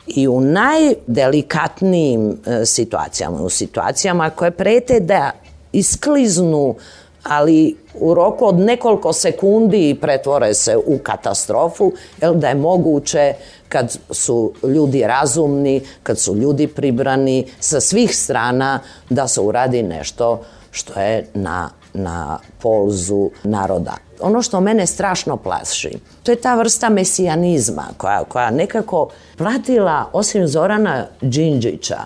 [0.07, 5.31] i u najdelikatnijim e, situacijama, u situacijama koje prete da
[5.71, 6.75] iskliznu
[7.23, 13.33] ali u roku od nekoliko sekundi pretvore se u katastrofu, jel da je moguće
[13.69, 20.41] kad su ljudi razumni, kad su ljudi pribrani sa svih strana da se uradi nešto
[20.71, 24.04] što je na, na polzu naroda.
[24.25, 25.91] Ono što mene strašno plaši,
[26.23, 31.99] to je ta vrsta mesijanizma koja, koja nekako pratila, osim Zorana Đinđića,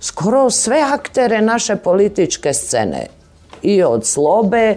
[0.00, 3.06] skoro sve aktere naše političke scene.
[3.62, 4.76] I od Slobe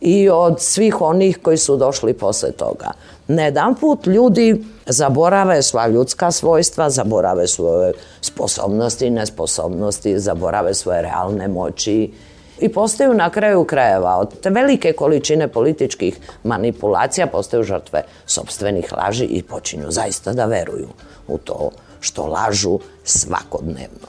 [0.00, 2.90] i od svih onih koji su došli posle toga.
[3.28, 11.02] Na jedan put ljudi zaborave sva ljudska svojstva, zaborave svoje sposobnosti i nesposobnosti, zaborave svoje
[11.02, 12.12] realne moći
[12.60, 19.24] i postaju na kraju krajeva od te velike količine političkih manipulacija postaju žrtve sobstvenih laži
[19.24, 20.88] i počinju zaista da veruju
[21.28, 24.08] u to što lažu svakodnevno.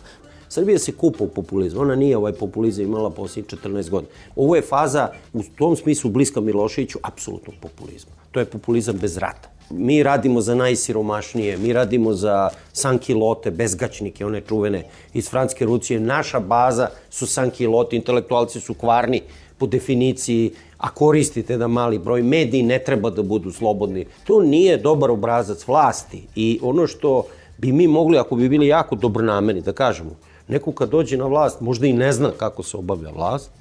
[0.49, 1.81] Srbija se kupa u populizmu.
[1.81, 4.12] Ona nije ovaj populizam imala posljednjih 14 godina.
[4.36, 8.12] Ovo je faza u tom smislu bliska Miloševiću apsolutnog populizma.
[8.31, 9.55] To je populizam bez rata.
[9.69, 15.99] Mi radimo za najsiromašnije, mi radimo za sankilote, bezgačnike, one čuvene iz Franske Rucije.
[15.99, 19.21] Naša baza su sankilote, intelektualci su kvarni
[19.58, 24.06] po definiciji, a koristite da mali broj mediji ne treba da budu slobodni.
[24.23, 27.23] To nije dobar obrazac vlasti i ono što
[27.58, 30.12] bi mi mogli, ako bi bili jako dobronameni, da kažemo,
[30.47, 33.51] neko kad dođe na vlast možda i ne zna kako se obavlja vlast,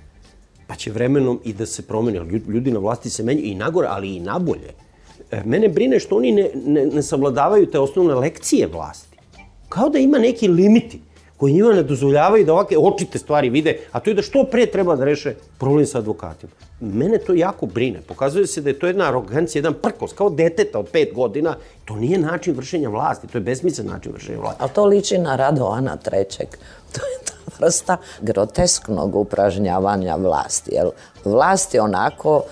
[0.67, 2.19] pa će vremenom i da se promeni.
[2.49, 4.84] Ljudi na vlasti se menjaju i nagore, ali i nabolje.
[5.45, 9.19] Мене mene што они не, не, не ne savladavaju te osnovne lekcije vlasti.
[9.69, 11.01] Kao da ima neki limiti
[11.37, 14.67] koji njima ne dozvoljavaju da ovake očite stvari vide, a to je da što pre
[14.67, 16.53] treba da reše problem sa advokatima.
[16.81, 18.01] Mene to jako brine.
[18.09, 21.57] Pokazuje se da je to jedna arogancija, jedan prkos, kao deteta od pet godina.
[21.85, 24.63] To nije način vršenja vlasti, to je besmislen način vršenja vlasti.
[24.65, 26.49] A to liči na Radovana trećeg.
[26.93, 30.75] To je ta vrsta grotesknog upražnjavanja vlasti.
[30.75, 30.91] Jel?
[31.25, 32.43] Vlast je onako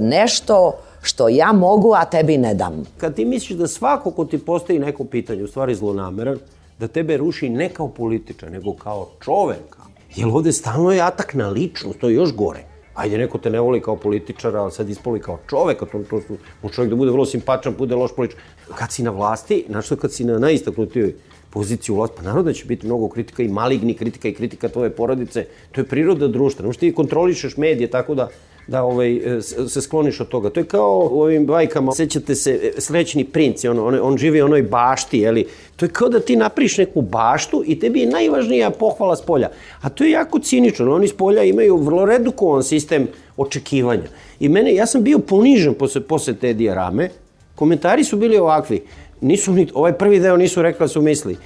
[0.00, 0.72] nešto
[1.08, 2.84] што ја могу, а тебе не дам.
[2.98, 6.40] Кад ти мислиш да свако кој ти постои неко питање, уствари злонамерен,
[6.80, 9.88] да тебе руши не као политичар, него као човека.
[10.16, 12.64] јел овде стално е атак на личност, тоа е још горе.
[12.98, 16.20] Ајде, некој те не воли као политичар, а сад исполи као човек, тоа то,
[16.62, 18.42] може човек да биде врло симпатичен, да буде лош политичар.
[18.76, 21.14] Кад си на власти, значи кад си на наистакнути
[21.50, 24.90] poziciju vlast, pa naravno da će biti mnogo kritika i maligni kritika i kritika tvoje
[24.90, 26.66] porodice, to je priroda društva.
[26.66, 28.28] Možeš ti kontrolišeš medije tako da
[28.68, 30.50] da ovaj, e, se skloniš od toga.
[30.50, 34.42] To je kao u ovim bajkama, sećate se, e, srećni princ, on, on, on živi
[34.42, 35.46] u onoj bašti, jeli?
[35.76, 39.48] To je kao da ti napriš neku baštu i tebi je najvažnija pohvala s polja.
[39.80, 40.94] A to je jako cinično.
[40.94, 44.08] Oni s polja imaju vrlo redukovan sistem očekivanja.
[44.40, 47.08] I mene, ja sam bio ponižen posle, posle te dijarame.
[47.54, 48.82] Komentari su bili ovakvi.
[49.22, 51.38] нису ни, овај први дел нису рекла су мисли.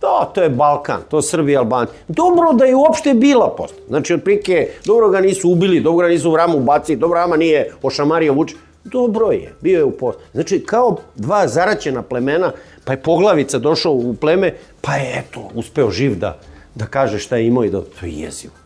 [0.00, 1.92] Да, да тоа е Балкан, тоа Србија, Албанија.
[2.08, 3.74] Добро да е уопште била пост.
[3.88, 7.20] Значи, од прике, добро ги не се убили, добро га нису в раму баци, добро
[7.20, 8.56] рама е ошамарија вуч.
[8.84, 10.18] Добро е, био е у пост.
[10.34, 12.52] Значи, као два зарачена племена,
[12.84, 16.36] па е поглавица дошол у племе, па е, тоа успео жив да,
[16.76, 17.84] да каже шта е имао и да...
[17.84, 18.59] тој е.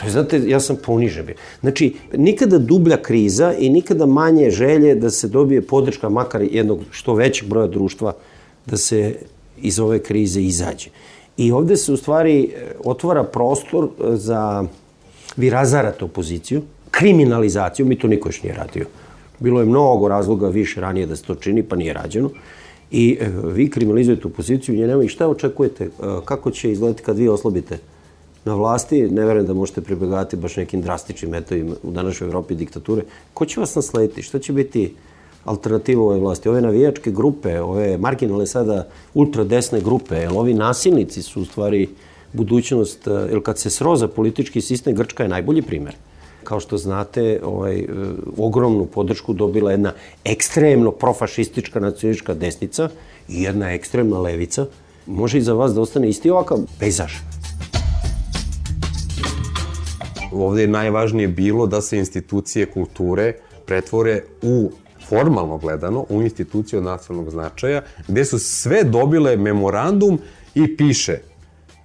[0.00, 1.34] To je, znate, ja sam ponižen bio.
[1.60, 7.14] Znači, nikada dublja kriza i nikada manje želje da se dobije podrška makar jednog što
[7.14, 8.12] većeg broja društva
[8.66, 9.14] da se
[9.62, 10.90] iz ove krize izađe.
[11.36, 14.64] I ovde se u stvari e, otvara prostor e, za
[15.36, 18.86] vi razarate opoziciju, kriminalizaciju, mi to niko još nije radio.
[19.38, 22.30] Bilo je mnogo razloga više ranije da se to čini, pa nije rađeno.
[22.90, 25.90] I e, vi kriminalizujete opoziciju, nje nema i šta očekujete?
[26.24, 27.78] Kako će izgledati kad vi oslobite
[28.44, 29.02] na vlasti?
[29.02, 33.02] Ne verujem da možete pribegati baš nekim drastičnim metodima u današnjoj Evropi diktature.
[33.34, 34.22] Ko će vas naslediti?
[34.22, 34.94] Šta će biti
[35.44, 36.48] alternativa ove vlasti?
[36.48, 41.88] Ove navijačke grupe, ove marginalne sada ultradesne grupe, jer ovi nasilnici su u stvari
[42.32, 45.94] budućnost, e, jer kad se sroza politički sistem, Grčka je najbolji primer
[46.44, 47.86] kao što znate, ovaj, e,
[48.38, 49.92] ogromnu podršku dobila jedna
[50.24, 52.88] ekstremno profašistička nacionalistička desnica
[53.28, 54.66] i jedna ekstremna levica.
[55.06, 57.12] Može i za vas da ostane isti ovakav pejzaž.
[60.32, 63.32] Ovde je najvažnije bilo da se institucije kulture
[63.66, 64.70] pretvore u
[65.08, 70.18] formalno gledano u institucije od nacionalnog značaja, gde su sve dobile memorandum
[70.54, 71.18] i piše,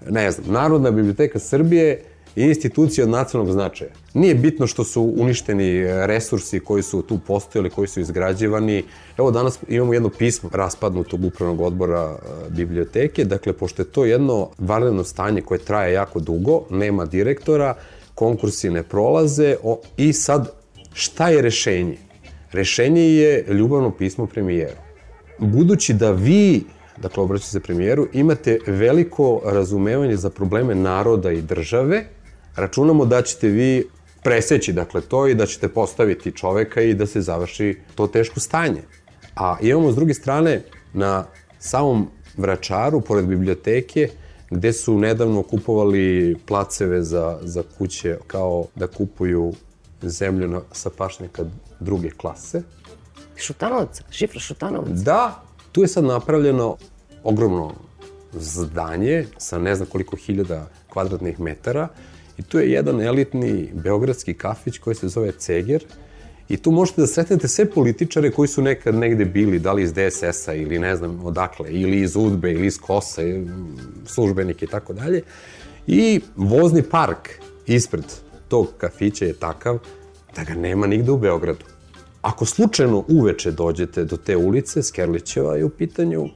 [0.09, 2.03] ne znam, Narodna biblioteka Srbije
[2.35, 3.91] institucije od nacionalnog značaja.
[4.13, 8.83] Nije bitno što su uništeni resursi koji su tu postojali, koji su izgrađivani.
[9.17, 14.49] Evo danas imamo jedno pismo raspadnutog upravnog odbora e, biblioteke, dakle, pošto je to jedno
[14.57, 17.75] vanredno stanje koje traje jako dugo, nema direktora,
[18.15, 20.51] konkursi ne prolaze o, i sad
[20.93, 21.97] šta je rešenje?
[22.51, 24.77] Rešenje je ljubavno pismo premijeru.
[25.39, 26.63] Budući da vi
[26.97, 32.05] dakle obraćate se premijeru, imate veliko razumevanje za probleme naroda i države,
[32.55, 33.87] računamo da ćete vi
[34.23, 38.81] preseći dakle to i da ćete postaviti čoveka i da se završi to teško stanje.
[39.35, 40.61] A imamo s druge strane
[40.93, 41.25] na
[41.59, 44.09] samom Vračaru, pored biblioteke,
[44.55, 49.53] gde su nedavno kupovali placeve za, za kuće kao da kupuju
[50.01, 51.45] zemlju na, sa pašnjaka
[51.79, 52.61] druge klase.
[53.35, 54.89] Šutanovac, šifra Šutanovac.
[54.89, 56.77] Da, tu je sad napravljeno
[57.23, 57.73] ogromno
[58.33, 61.87] zdanje sa ne znam koliko hiljada kvadratnih metara
[62.37, 65.85] I tu je jedan elitni beogradski kafić koji se zove Ceger
[66.49, 69.93] i tu možete da sretnete sve političare koji su nekad negde bili, da li iz
[69.93, 73.21] DSS-a ili ne znam odakle, ili iz Udbe, ili iz Kosa,
[74.05, 75.21] službenike i tako dalje.
[75.87, 77.29] I vozni park
[77.65, 78.05] ispred
[78.47, 79.79] tog kafića je takav
[80.35, 81.65] da ga nema nigde u Beogradu.
[82.21, 86.29] Ako slučajno uveče dođete do te ulice, Skerlićeva je u pitanju,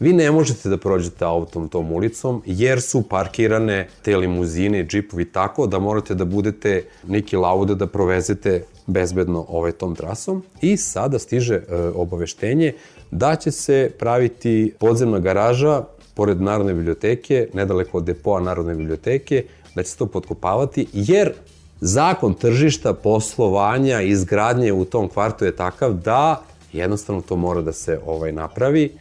[0.00, 5.66] Vi ne možete da prođete autom tom ulicom jer su parkirane te limuzine, džipovi tako
[5.66, 11.54] da morate da budete neki laude da provezete bezbedno ovaj tom trasom i sada stiže
[11.54, 12.72] e, obaveštenje
[13.10, 15.82] da će se praviti podzemna garaža
[16.14, 21.32] pored Narodne biblioteke, nedaleko od depoa Narodne biblioteke, da će se to potkopavati, jer
[21.80, 28.00] zakon tržišta, poslovanja, izgradnje u tom kvartu je takav da jednostavno to mora da se
[28.06, 28.92] ovaj napravi.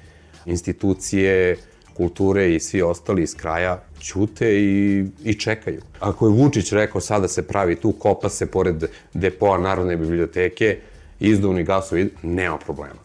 [0.45, 1.57] Institucije,
[1.97, 5.81] kulture i svi ostali iz kraja ćute i, i čekaju.
[5.99, 8.83] Ako je Vučić rekao sada se pravi tu, kopa se pored
[9.13, 10.77] depoa Narodne biblioteke,
[11.19, 12.99] izduvni gasovi, nema problema.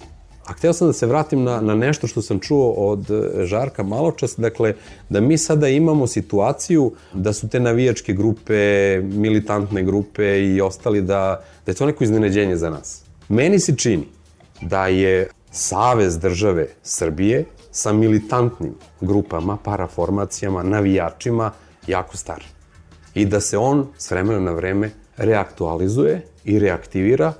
[0.46, 3.82] A hteo sam da se vratim na, na nešto što sam čuo od e, Žarka
[3.82, 4.74] maločas, dakle,
[5.08, 11.44] da mi sada imamo situaciju da su te navijačke grupe, militantne grupe i ostali, da,
[11.66, 13.02] da je to neko iznenađenje za nas.
[13.28, 14.06] Meni se čini
[14.60, 21.50] da je Savez države Srbije sa militantnim grupama, paraformacijama, navijačima
[21.86, 22.44] jako star.
[23.14, 27.32] I da se on s vremena na vreme reaktualizuje i reaktivira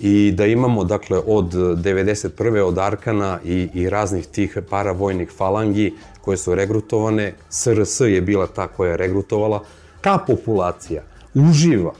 [0.00, 2.60] i da imamo dakle od 91.
[2.60, 8.68] od Arkana i, i raznih tih paravojnih falangi koje su regrutovane, SRS je bila ta
[8.68, 9.64] koja je regrutovala,
[10.00, 11.02] ta populacija
[11.34, 11.92] uživa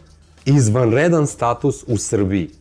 [0.44, 2.60] izvanredan status u Srbiji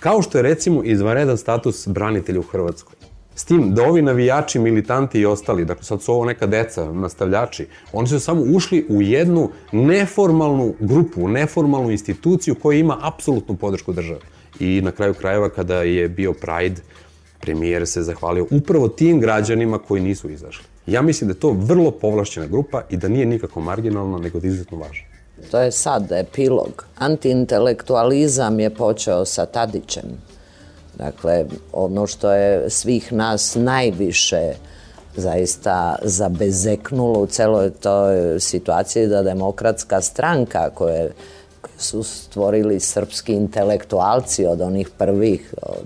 [0.00, 2.96] Kao što je recimo izvanredan status branitelja u Hrvatskoj.
[3.34, 7.66] S tim da ovi navijači, militanti i ostali, dakle sad su ovo neka deca, nastavljači,
[7.92, 14.20] oni su samo ušli u jednu neformalnu grupu, neformalnu instituciju koja ima apsolutnu podršku države.
[14.60, 16.80] I na kraju krajeva kada je bio Pride,
[17.40, 20.64] premijer se zahvalio upravo tim građanima koji nisu izašli.
[20.86, 24.46] Ja mislim da je to vrlo povlašćena grupa i da nije nikako marginalna, nego da
[24.46, 25.07] izuzetno važna.
[25.50, 26.86] To je sad epilog.
[26.98, 30.22] Antiintelektualizam je počeo sa Tadićem.
[30.98, 34.52] Dakle, ono što je svih nas najviše
[35.16, 41.12] zaista zabezeknulo u celoj toj situaciji da demokratska stranka koje,
[41.78, 45.84] su stvorili srpski intelektualci od onih prvih, od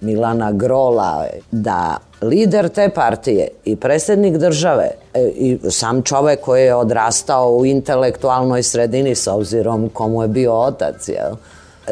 [0.00, 6.74] Milana Grola, da lider te partije i predsjednik države e, i sam čovek koji je
[6.74, 11.34] odrastao u intelektualnoj sredini s obzirom komu je bio otac, jel?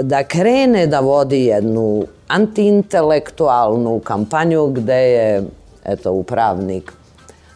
[0.00, 5.42] da krene da vodi jednu antiintelektualnu kampanju gde je
[5.84, 6.92] eto, upravnik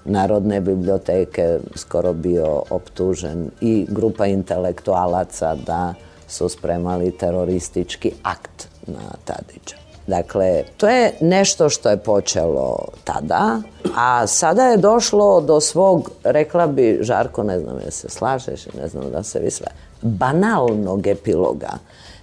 [0.08, 5.94] Narodne biblioteke skoro bio optužen i grupa intelektualaca da
[6.28, 9.85] su spremali teroristički akt na Tadića.
[10.06, 13.60] Dakle, to je nešto što je počelo tada,
[13.96, 18.88] a sada je došlo do svog, rekla bi, Žarko, ne znam je se slažeš ne
[18.88, 19.66] znam da se vi sve,
[20.02, 21.70] banalnog epiloga.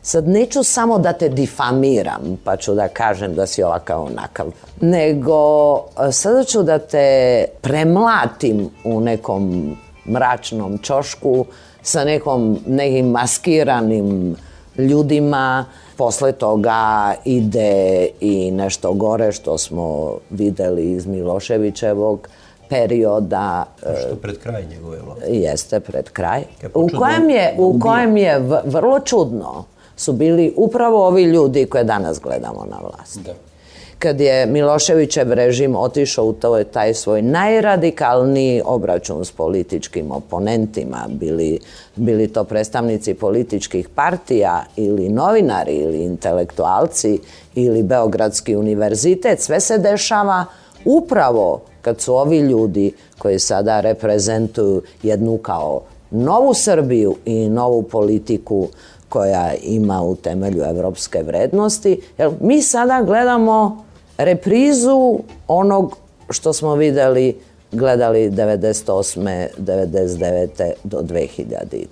[0.02, 4.48] Sad neću samo da te difamiram, pa ću da kažem da si ovakav onakav,
[4.82, 9.76] nego e, sada ću da te premlatim u nekom
[10.06, 11.46] mračnom čošku
[11.82, 14.36] sa nekom, nekim maskiranim
[14.78, 15.66] ljudima,
[15.98, 22.28] Posle toga ide i nešto gore što smo videli iz Miloševićevog
[22.70, 23.66] perioda.
[23.80, 25.36] Što pred kraj njegove vlasti?
[25.36, 26.44] Jeste, pred kraj.
[26.74, 29.64] U kojem je, u kojem je vrlo čudno
[29.96, 33.20] su bili upravo ovi ljudi koje danas gledamo na vlasti.
[33.20, 33.53] Da
[34.04, 41.60] kad je Miloševićev režim otišao u to, taj svoj najradikalniji obračun s političkim oponentima, bili,
[41.96, 47.20] bili to predstavnici političkih partija ili novinari ili intelektualci
[47.56, 50.46] ili Beogradski univerzitet, sve se dešava
[50.86, 55.82] upravo kad su ovi ljudi koji sada reprezentuju jednu kao
[56.12, 58.68] novu Srbiju i novu politiku
[59.10, 62.02] koja ima u temelju evropske vrednosti.
[62.18, 63.84] Jer mi sada gledamo
[64.18, 65.98] reprizu onog
[66.30, 67.36] što smo videli
[67.72, 69.48] gledali 98.
[69.58, 70.72] 99.
[70.84, 71.86] do 2000.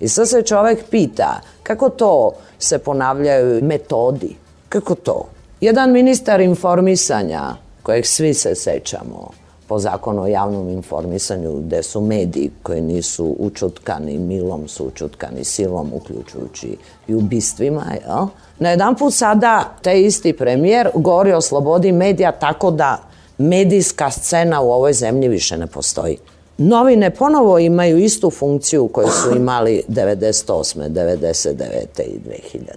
[0.00, 4.36] I sad se čovek pita kako to se ponavljaju metodi,
[4.68, 5.28] kako to?
[5.60, 7.42] Jedan ministar informisanja,
[7.82, 9.30] kojeg svi se sećamo,
[9.68, 15.90] po zakonu o javnom informisanju, gde su mediji koji nisu učutkani, milom su učutkani, silom,
[15.94, 16.76] uključujući
[17.08, 18.26] i ubistvima, jel?
[18.58, 22.98] Na jedan put sada taj isti premijer govori o slobodi medija tako da
[23.38, 26.16] medijska scena u ovoj zemlji više ne postoji.
[26.58, 30.88] Novine ponovo imaju istu funkciju koju su imali 98.
[30.88, 32.02] 99.
[32.02, 32.20] i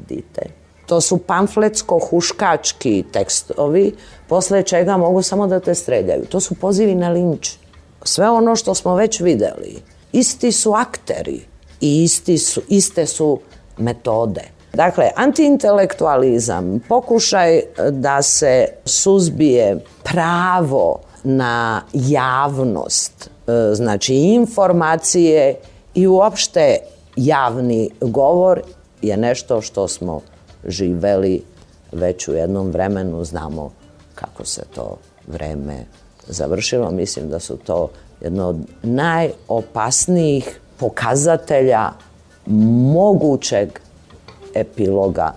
[0.08, 0.22] 2000.
[0.86, 3.94] To su pamfletsko-huškački tekstovi,
[4.32, 6.26] posle čega mogu samo da te streljaju.
[6.26, 7.50] To su pozivi na linč.
[8.04, 9.76] Sve ono što smo već videli.
[10.12, 11.42] Isti su akteri
[11.82, 13.40] i isti su, iste su
[13.78, 14.42] metode.
[14.74, 17.62] Dakle, antiintelektualizam, pokušaj
[17.92, 25.56] da se suzbije pravo na javnost, e, znači informacije
[25.94, 26.78] i uopšte
[27.16, 28.62] javni govor
[29.02, 30.22] je nešto što smo
[30.68, 31.44] živeli
[31.92, 33.81] već u jednom vremenu, znamo
[34.22, 34.98] kako se to
[35.28, 35.86] vreme
[36.28, 36.92] završilo.
[36.92, 37.90] Mislim da su to
[38.22, 41.90] jedno od najopasnijih pokazatelja
[42.94, 43.70] mogućeg
[44.54, 45.34] epiloga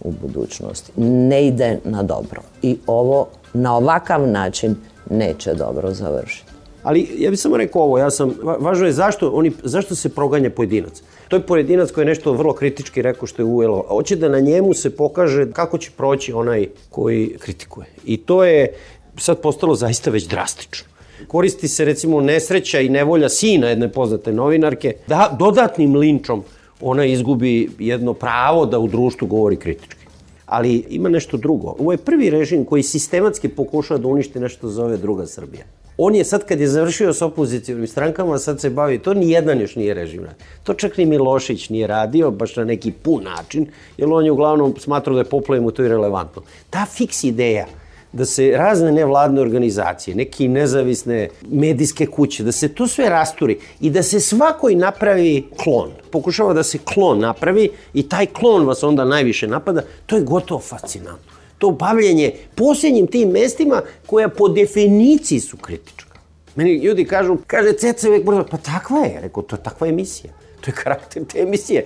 [0.00, 0.92] u budućnosti.
[1.00, 2.42] Ne ide na dobro.
[2.62, 4.76] I ovo na ovakav način
[5.10, 6.52] neće dobro završiti.
[6.82, 10.50] Ali ja bih samo rekao ovo, ja sam, važno je zašto, oni, zašto se proganja
[10.50, 11.02] pojedinac.
[11.28, 13.84] To je pojedinac koji je nešto vrlo kritički rekao što je ujelo.
[13.88, 17.86] Hoće da na njemu se pokaže kako će proći onaj koji kritikuje.
[18.04, 18.72] I to je
[19.16, 20.88] sad postalo zaista već drastično.
[21.26, 26.44] Koristi se recimo nesreća i nevolja sina jedne poznate novinarke da dodatnim linčom
[26.80, 30.06] ona izgubi jedno pravo da u društvu govori kritički.
[30.46, 31.74] Ali ima nešto drugo.
[31.78, 35.64] Ovo je prvi režim koji sistematski pokušava da uništi nešto zove druga Srbija.
[36.00, 39.60] On je sad kad je završio s opozicijom strankama, sad se bavi, to ni jedan
[39.60, 40.44] još nije režim radio.
[40.62, 44.74] To čak ni Milošić nije radio, baš na neki pun način, jer on je uglavnom
[44.78, 46.42] smatrao da je poplavim u to irrelevantno.
[46.70, 47.66] Ta fiks ideja
[48.12, 53.90] da se razne nevladne organizacije, neki nezavisne medijske kuće, da se to sve rasturi i
[53.90, 55.90] da se svakoj napravi klon.
[56.10, 60.60] Pokušava da se klon napravi i taj klon vas onda najviše napada, to je gotovo
[60.60, 61.37] fascinantno.
[61.58, 66.18] To bavljenje posljednjim tim mestima koja po definiciji su kritička.
[66.56, 70.32] Meni ljudi kažu, kaže Ceca uvek brzo, pa takva je, rekao, to je takva emisija.
[70.60, 71.84] To je karakter te emisije.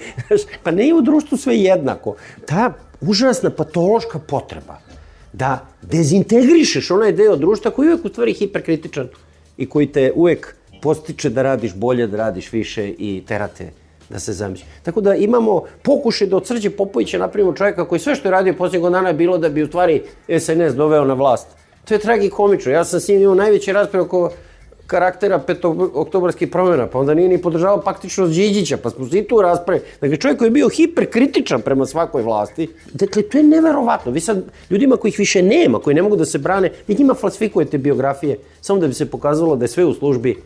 [0.62, 2.16] pa ne je u društvu sve jednako.
[2.47, 4.79] Ta užasna patološka potreba
[5.33, 9.09] da dezintegrišeš onaj deo društva koji je uvek u stvari hiperkritičan
[9.57, 13.70] i koji te uvek postiče da radiš bolje, da radiš više i terate
[14.13, 14.67] da se zamisli.
[14.83, 18.55] Tako da imamo pokušaj da od Srđe Popovića napravimo čovjeka koji sve što je radio
[18.55, 20.03] posljednjeg dana je bilo da bi u stvari
[20.39, 21.49] SNS doveo na vlast.
[21.85, 22.73] To je tragikomično.
[22.73, 24.31] Ja sam s njim imao najveće rasprave oko
[24.87, 29.41] karaktera petoktobarskih promjena, pa onda nije ni podržavao paktično Điđića, pa smo se i tu
[29.43, 29.87] raspravili.
[30.01, 34.13] Dakle, čovjek koji je bio hiperkritičan prema svakoj vlasti, dakle, to je neverovatno.
[34.13, 37.79] Vi sad, ljudima kojih više nema, koji ne mogu da se brane, vi njima falsifikujete
[37.79, 40.37] biografije, samo da bi se pokazalo da je sve u službi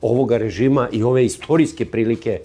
[0.00, 2.40] ovoga režima i ove istorijske prilike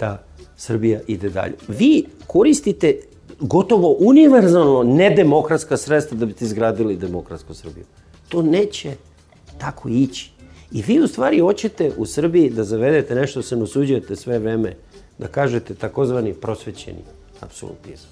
[0.00, 0.24] da
[0.56, 1.54] Srbija ide dalje.
[1.68, 3.00] Vi koristite
[3.40, 7.84] gotovo univerzalno nedemokratska sredstva da biste izgradili demokratsku Srbiju.
[8.28, 8.92] To neće
[9.58, 10.30] tako ići.
[10.72, 14.76] I vi u stvari hoćete u Srbiji da zavedete nešto se nasuđujete sve vreme,
[15.18, 17.02] da kažete takozvani prosvećeni
[17.40, 18.10] apsolutizam.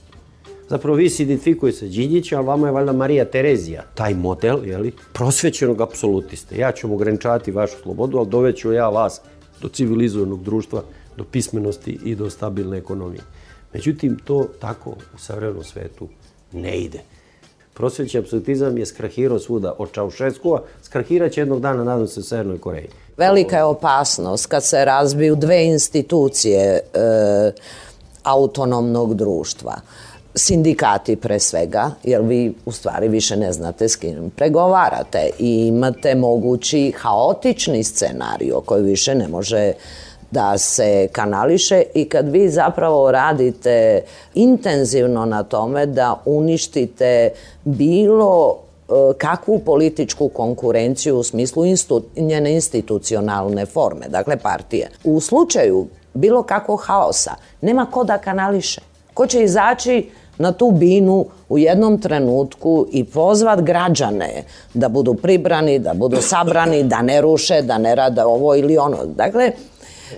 [0.68, 4.92] Zapravo vi se identifikujete sa Đinjića, ali vama je valjda Marija Terezija, taj model, jeli,
[5.12, 6.58] prosvećenog apsolutiste.
[6.58, 9.20] Ja ću vam ograničavati vašu slobodu, ali doveću ja vas
[9.62, 10.82] do civilizovanog društva,
[11.18, 13.22] do pismenosti i do stabilne ekonomije.
[13.72, 16.08] Međutim, to tako u savremenom svetu
[16.52, 17.00] ne ide.
[17.74, 22.88] Prosvećni apsolutizam je skrahirao svuda od Čaušeskova, skrahiraće jednog dana, nadam se, u Severnoj Koreji.
[23.16, 26.80] Velika je opasnost kad se razbiju dve institucije e,
[28.22, 29.80] autonomnog društva
[30.34, 36.14] sindikati pre svega, jer vi u stvari više ne znate s kim pregovarate i imate
[36.14, 39.72] mogući haotični scenario koji više ne može
[40.30, 44.02] da se kanališe i kad vi zapravo radite
[44.34, 47.30] intenzivno na tome da uništite
[47.64, 54.90] bilo e, kakvu političku konkurenciju u smislu instu, njene institucionalne forme, dakle partije.
[55.04, 58.80] U slučaju bilo kakvog haosa nema ko da kanališe.
[59.14, 65.78] Ko će izaći na tu binu u jednom trenutku i pozvat građane da budu pribrani,
[65.78, 68.98] da budu sabrani, da ne ruše, da ne rade ovo ili ono.
[69.06, 69.52] Dakle,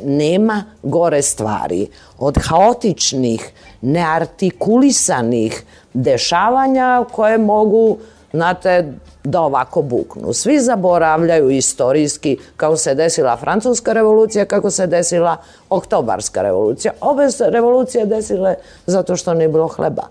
[0.05, 1.87] nema gore stvari
[2.19, 5.65] od haotičnih, neartikulisanih
[5.95, 7.99] dešavanja koje mogu,
[8.33, 8.93] znate,
[9.25, 10.33] da ovako buknu.
[10.33, 15.37] Svi zaboravljaju istorijski kako se desila francuska revolucija, kako se desila
[15.71, 16.93] oktobarska revolucija.
[17.01, 18.55] Ove revolucije desile
[18.87, 20.03] zato što nije bilo hleba.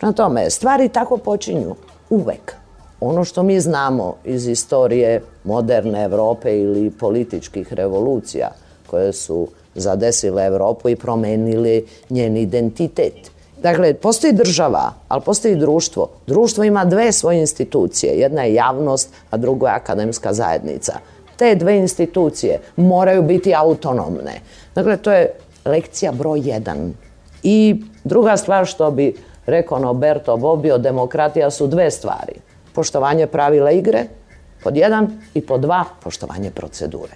[0.00, 1.74] Na tome, stvari tako počinju
[2.10, 2.54] uvek.
[3.00, 8.48] Ono što mi znamo iz istorije moderne Evrope ili političkih revolucija
[8.90, 13.14] koje su zadesile Evropu i promenili njen identitet–
[13.62, 16.08] Dakle, postoji država, ali postoji društvo.
[16.26, 18.12] Društvo ima dve svoje institucije.
[18.12, 20.92] Jedna je javnost, a druga je akademska zajednica.
[21.36, 24.40] Te dve institucije moraju biti autonomne.
[24.74, 25.32] Dakle, to je
[25.64, 26.94] lekcija broj jedan.
[27.42, 29.16] I druga stvar što bi
[29.46, 32.34] rekao Noberto Bobbio, demokratija su dve stvari.
[32.72, 34.04] Poštovanje pravila igre,
[34.62, 37.12] pod jedan, i pod dva, poštovanje procedure.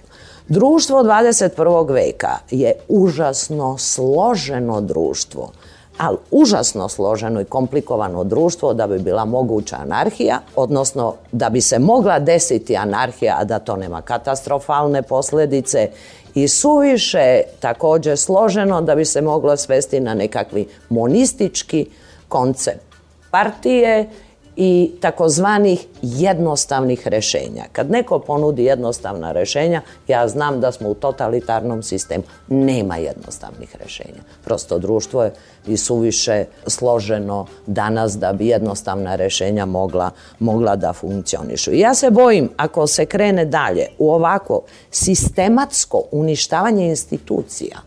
[0.47, 1.93] Društvo 21.
[1.93, 5.51] veka je užasno složeno društvo
[5.97, 11.79] ali užasno složeno i komplikovano društvo da bi bila moguća anarhija, odnosno da bi se
[11.79, 15.89] mogla desiti anarhija, a da to nema katastrofalne posledice
[16.33, 21.85] i suviše takođe složeno da bi se moglo svesti na nekakvi monistički
[22.27, 22.85] koncept
[23.31, 24.09] partije
[24.55, 27.63] i takozvanih jednostavnih rešenja.
[27.71, 32.23] Kad neko ponudi jednostavna rešenja, ja znam da smo u totalitarnom sistemu.
[32.47, 34.21] Nema jednostavnih rešenja.
[34.43, 35.33] Prosto društvo je
[35.67, 41.71] i suviše složeno danas da bi jednostavna rešenja mogla, mogla da funkcionišu.
[41.71, 47.77] I ja se bojim, ako se krene dalje u ovako sistematsko uništavanje institucija,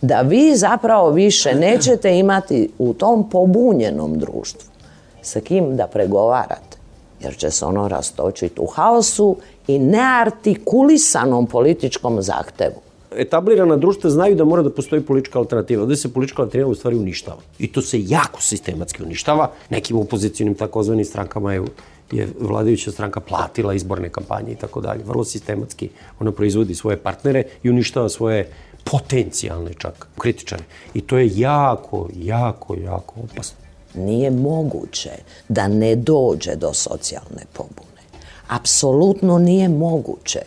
[0.00, 4.71] da vi zapravo više nećete imati u tom pobunjenom društvu
[5.22, 6.78] sa kim da pregovarate,
[7.20, 12.80] jer će se ono rastočiti u haosu i neartikulisanom političkom zahtevu.
[13.16, 15.82] Etablirana društva znaju da mora da postoji politička alternativa.
[15.82, 17.40] Ovde se politička alternativa u stvari uništava.
[17.58, 19.50] I to se jako sistematski uništava.
[19.70, 21.62] Nekim opozicijonim takozvanim strankama je
[22.12, 25.04] je vladajuća stranka platila izborne kampanje i tako dalje.
[25.04, 25.88] Vrlo sistematski
[26.20, 28.48] ona proizvodi svoje partnere i uništava svoje
[28.84, 30.64] potencijalne čak kritičare.
[30.94, 33.61] I to je jako, jako, jako opasno
[33.94, 35.10] nije moguće
[35.48, 38.02] da ne dođe do socijalne pobune.
[38.48, 40.40] Apsolutno nije moguće.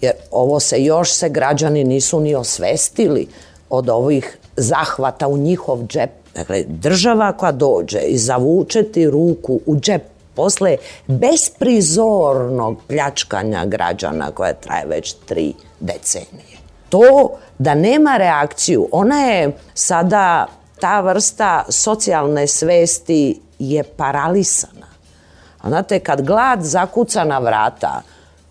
[0.00, 3.28] Jer ovo se još se građani nisu ni osvestili
[3.70, 6.10] od ovih zahvata u njihov džep.
[6.34, 10.02] Dakle, država koja dođe i zavuče ti ruku u džep
[10.34, 10.76] posle
[11.06, 16.58] besprizornog pljačkanja građana koje traje već tri decenije.
[16.88, 20.46] To da nema reakciju, ona je sada
[20.84, 24.86] ta vrsta socijalne svesti je paralisana.
[25.66, 28.02] Znate, kad glad zakuca na vrata,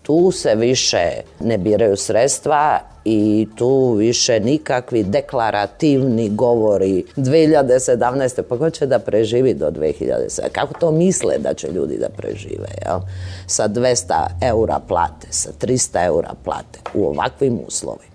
[0.02, 1.10] tu se više
[1.40, 8.42] ne biraju sredstva i tu više nikakvi deklarativni govori 2017.
[8.42, 10.50] pa ko će da preživi do 2017.
[10.52, 12.68] Kako to misle da će ljudi da prežive?
[12.86, 13.00] Jel?
[13.46, 18.13] Sa 200 eura plate, sa 300 eura plate u ovakvim uslovima.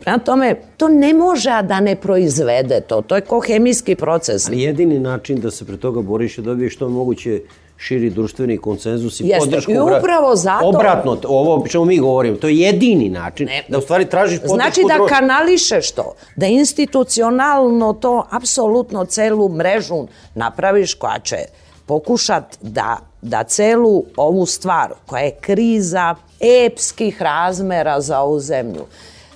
[0.00, 3.02] Prema tome, to ne može da ne proizvede to.
[3.02, 4.48] To je ko hemijski proces.
[4.48, 7.40] Ali jedini način da se pre toga boriš je dobije što je moguće
[7.76, 9.72] širi društveni konsenzus i Jeste, podršku.
[9.72, 10.68] I upravo zato...
[10.68, 14.38] Obratno, ovo o čemu mi govorimo, to je jedini način ne, da u stvari tražiš
[14.38, 21.36] podršku Znači da kanališeš to, da institucionalno to, apsolutno celu mrežu napraviš koja će
[21.86, 26.14] pokušat da da celu ovu stvar koja je kriza
[26.66, 28.86] epskih razmera za ovu zemlju,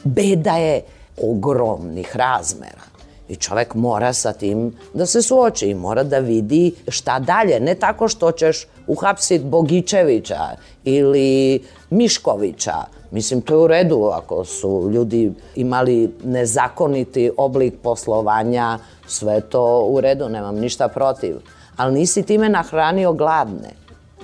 [0.05, 0.83] beda je
[1.23, 2.83] ogromnih razmera.
[3.29, 7.61] I čovek mora sa tim da se suoči i mora da vidi šta dalje.
[7.61, 12.75] Ne tako što ćeš uhapsiti Bogičevića ili Miškovića.
[13.11, 20.01] Mislim, to je u redu ako su ljudi imali nezakoniti oblik poslovanja, sve to u
[20.01, 21.37] redu, nemam ništa protiv.
[21.77, 23.71] Ali nisi time nahranio gladne.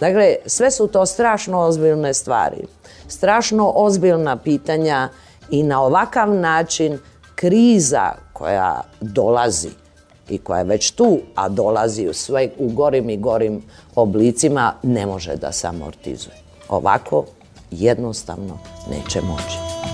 [0.00, 2.66] Dakle, sve su to strašno ozbiljne stvari.
[3.08, 5.08] Strašno ozbiljna pitanja
[5.50, 6.98] i na ovakav način
[7.34, 9.70] kriza koja dolazi
[10.28, 13.62] i koja je već tu, a dolazi u sve u gorim i gorim
[13.94, 16.36] oblicima, ne može da se amortizuje.
[16.68, 17.24] Ovako
[17.70, 18.58] jednostavno
[18.90, 19.89] neće moći.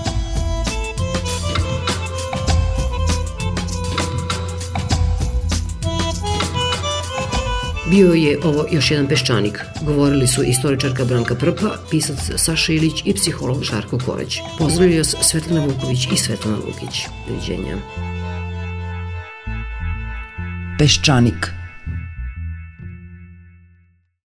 [7.89, 9.59] Bio je ovo još jedan peščanik.
[9.81, 14.39] Govorili su istoričarka Branka Prpa, pisac Saša Ilić i psiholog Žarko Koreć.
[14.57, 17.05] Pozdravljaju vas Svetlana Vuković i Svetlana Lukić.
[17.27, 17.77] Doviđenja.
[20.79, 21.56] Peščanik.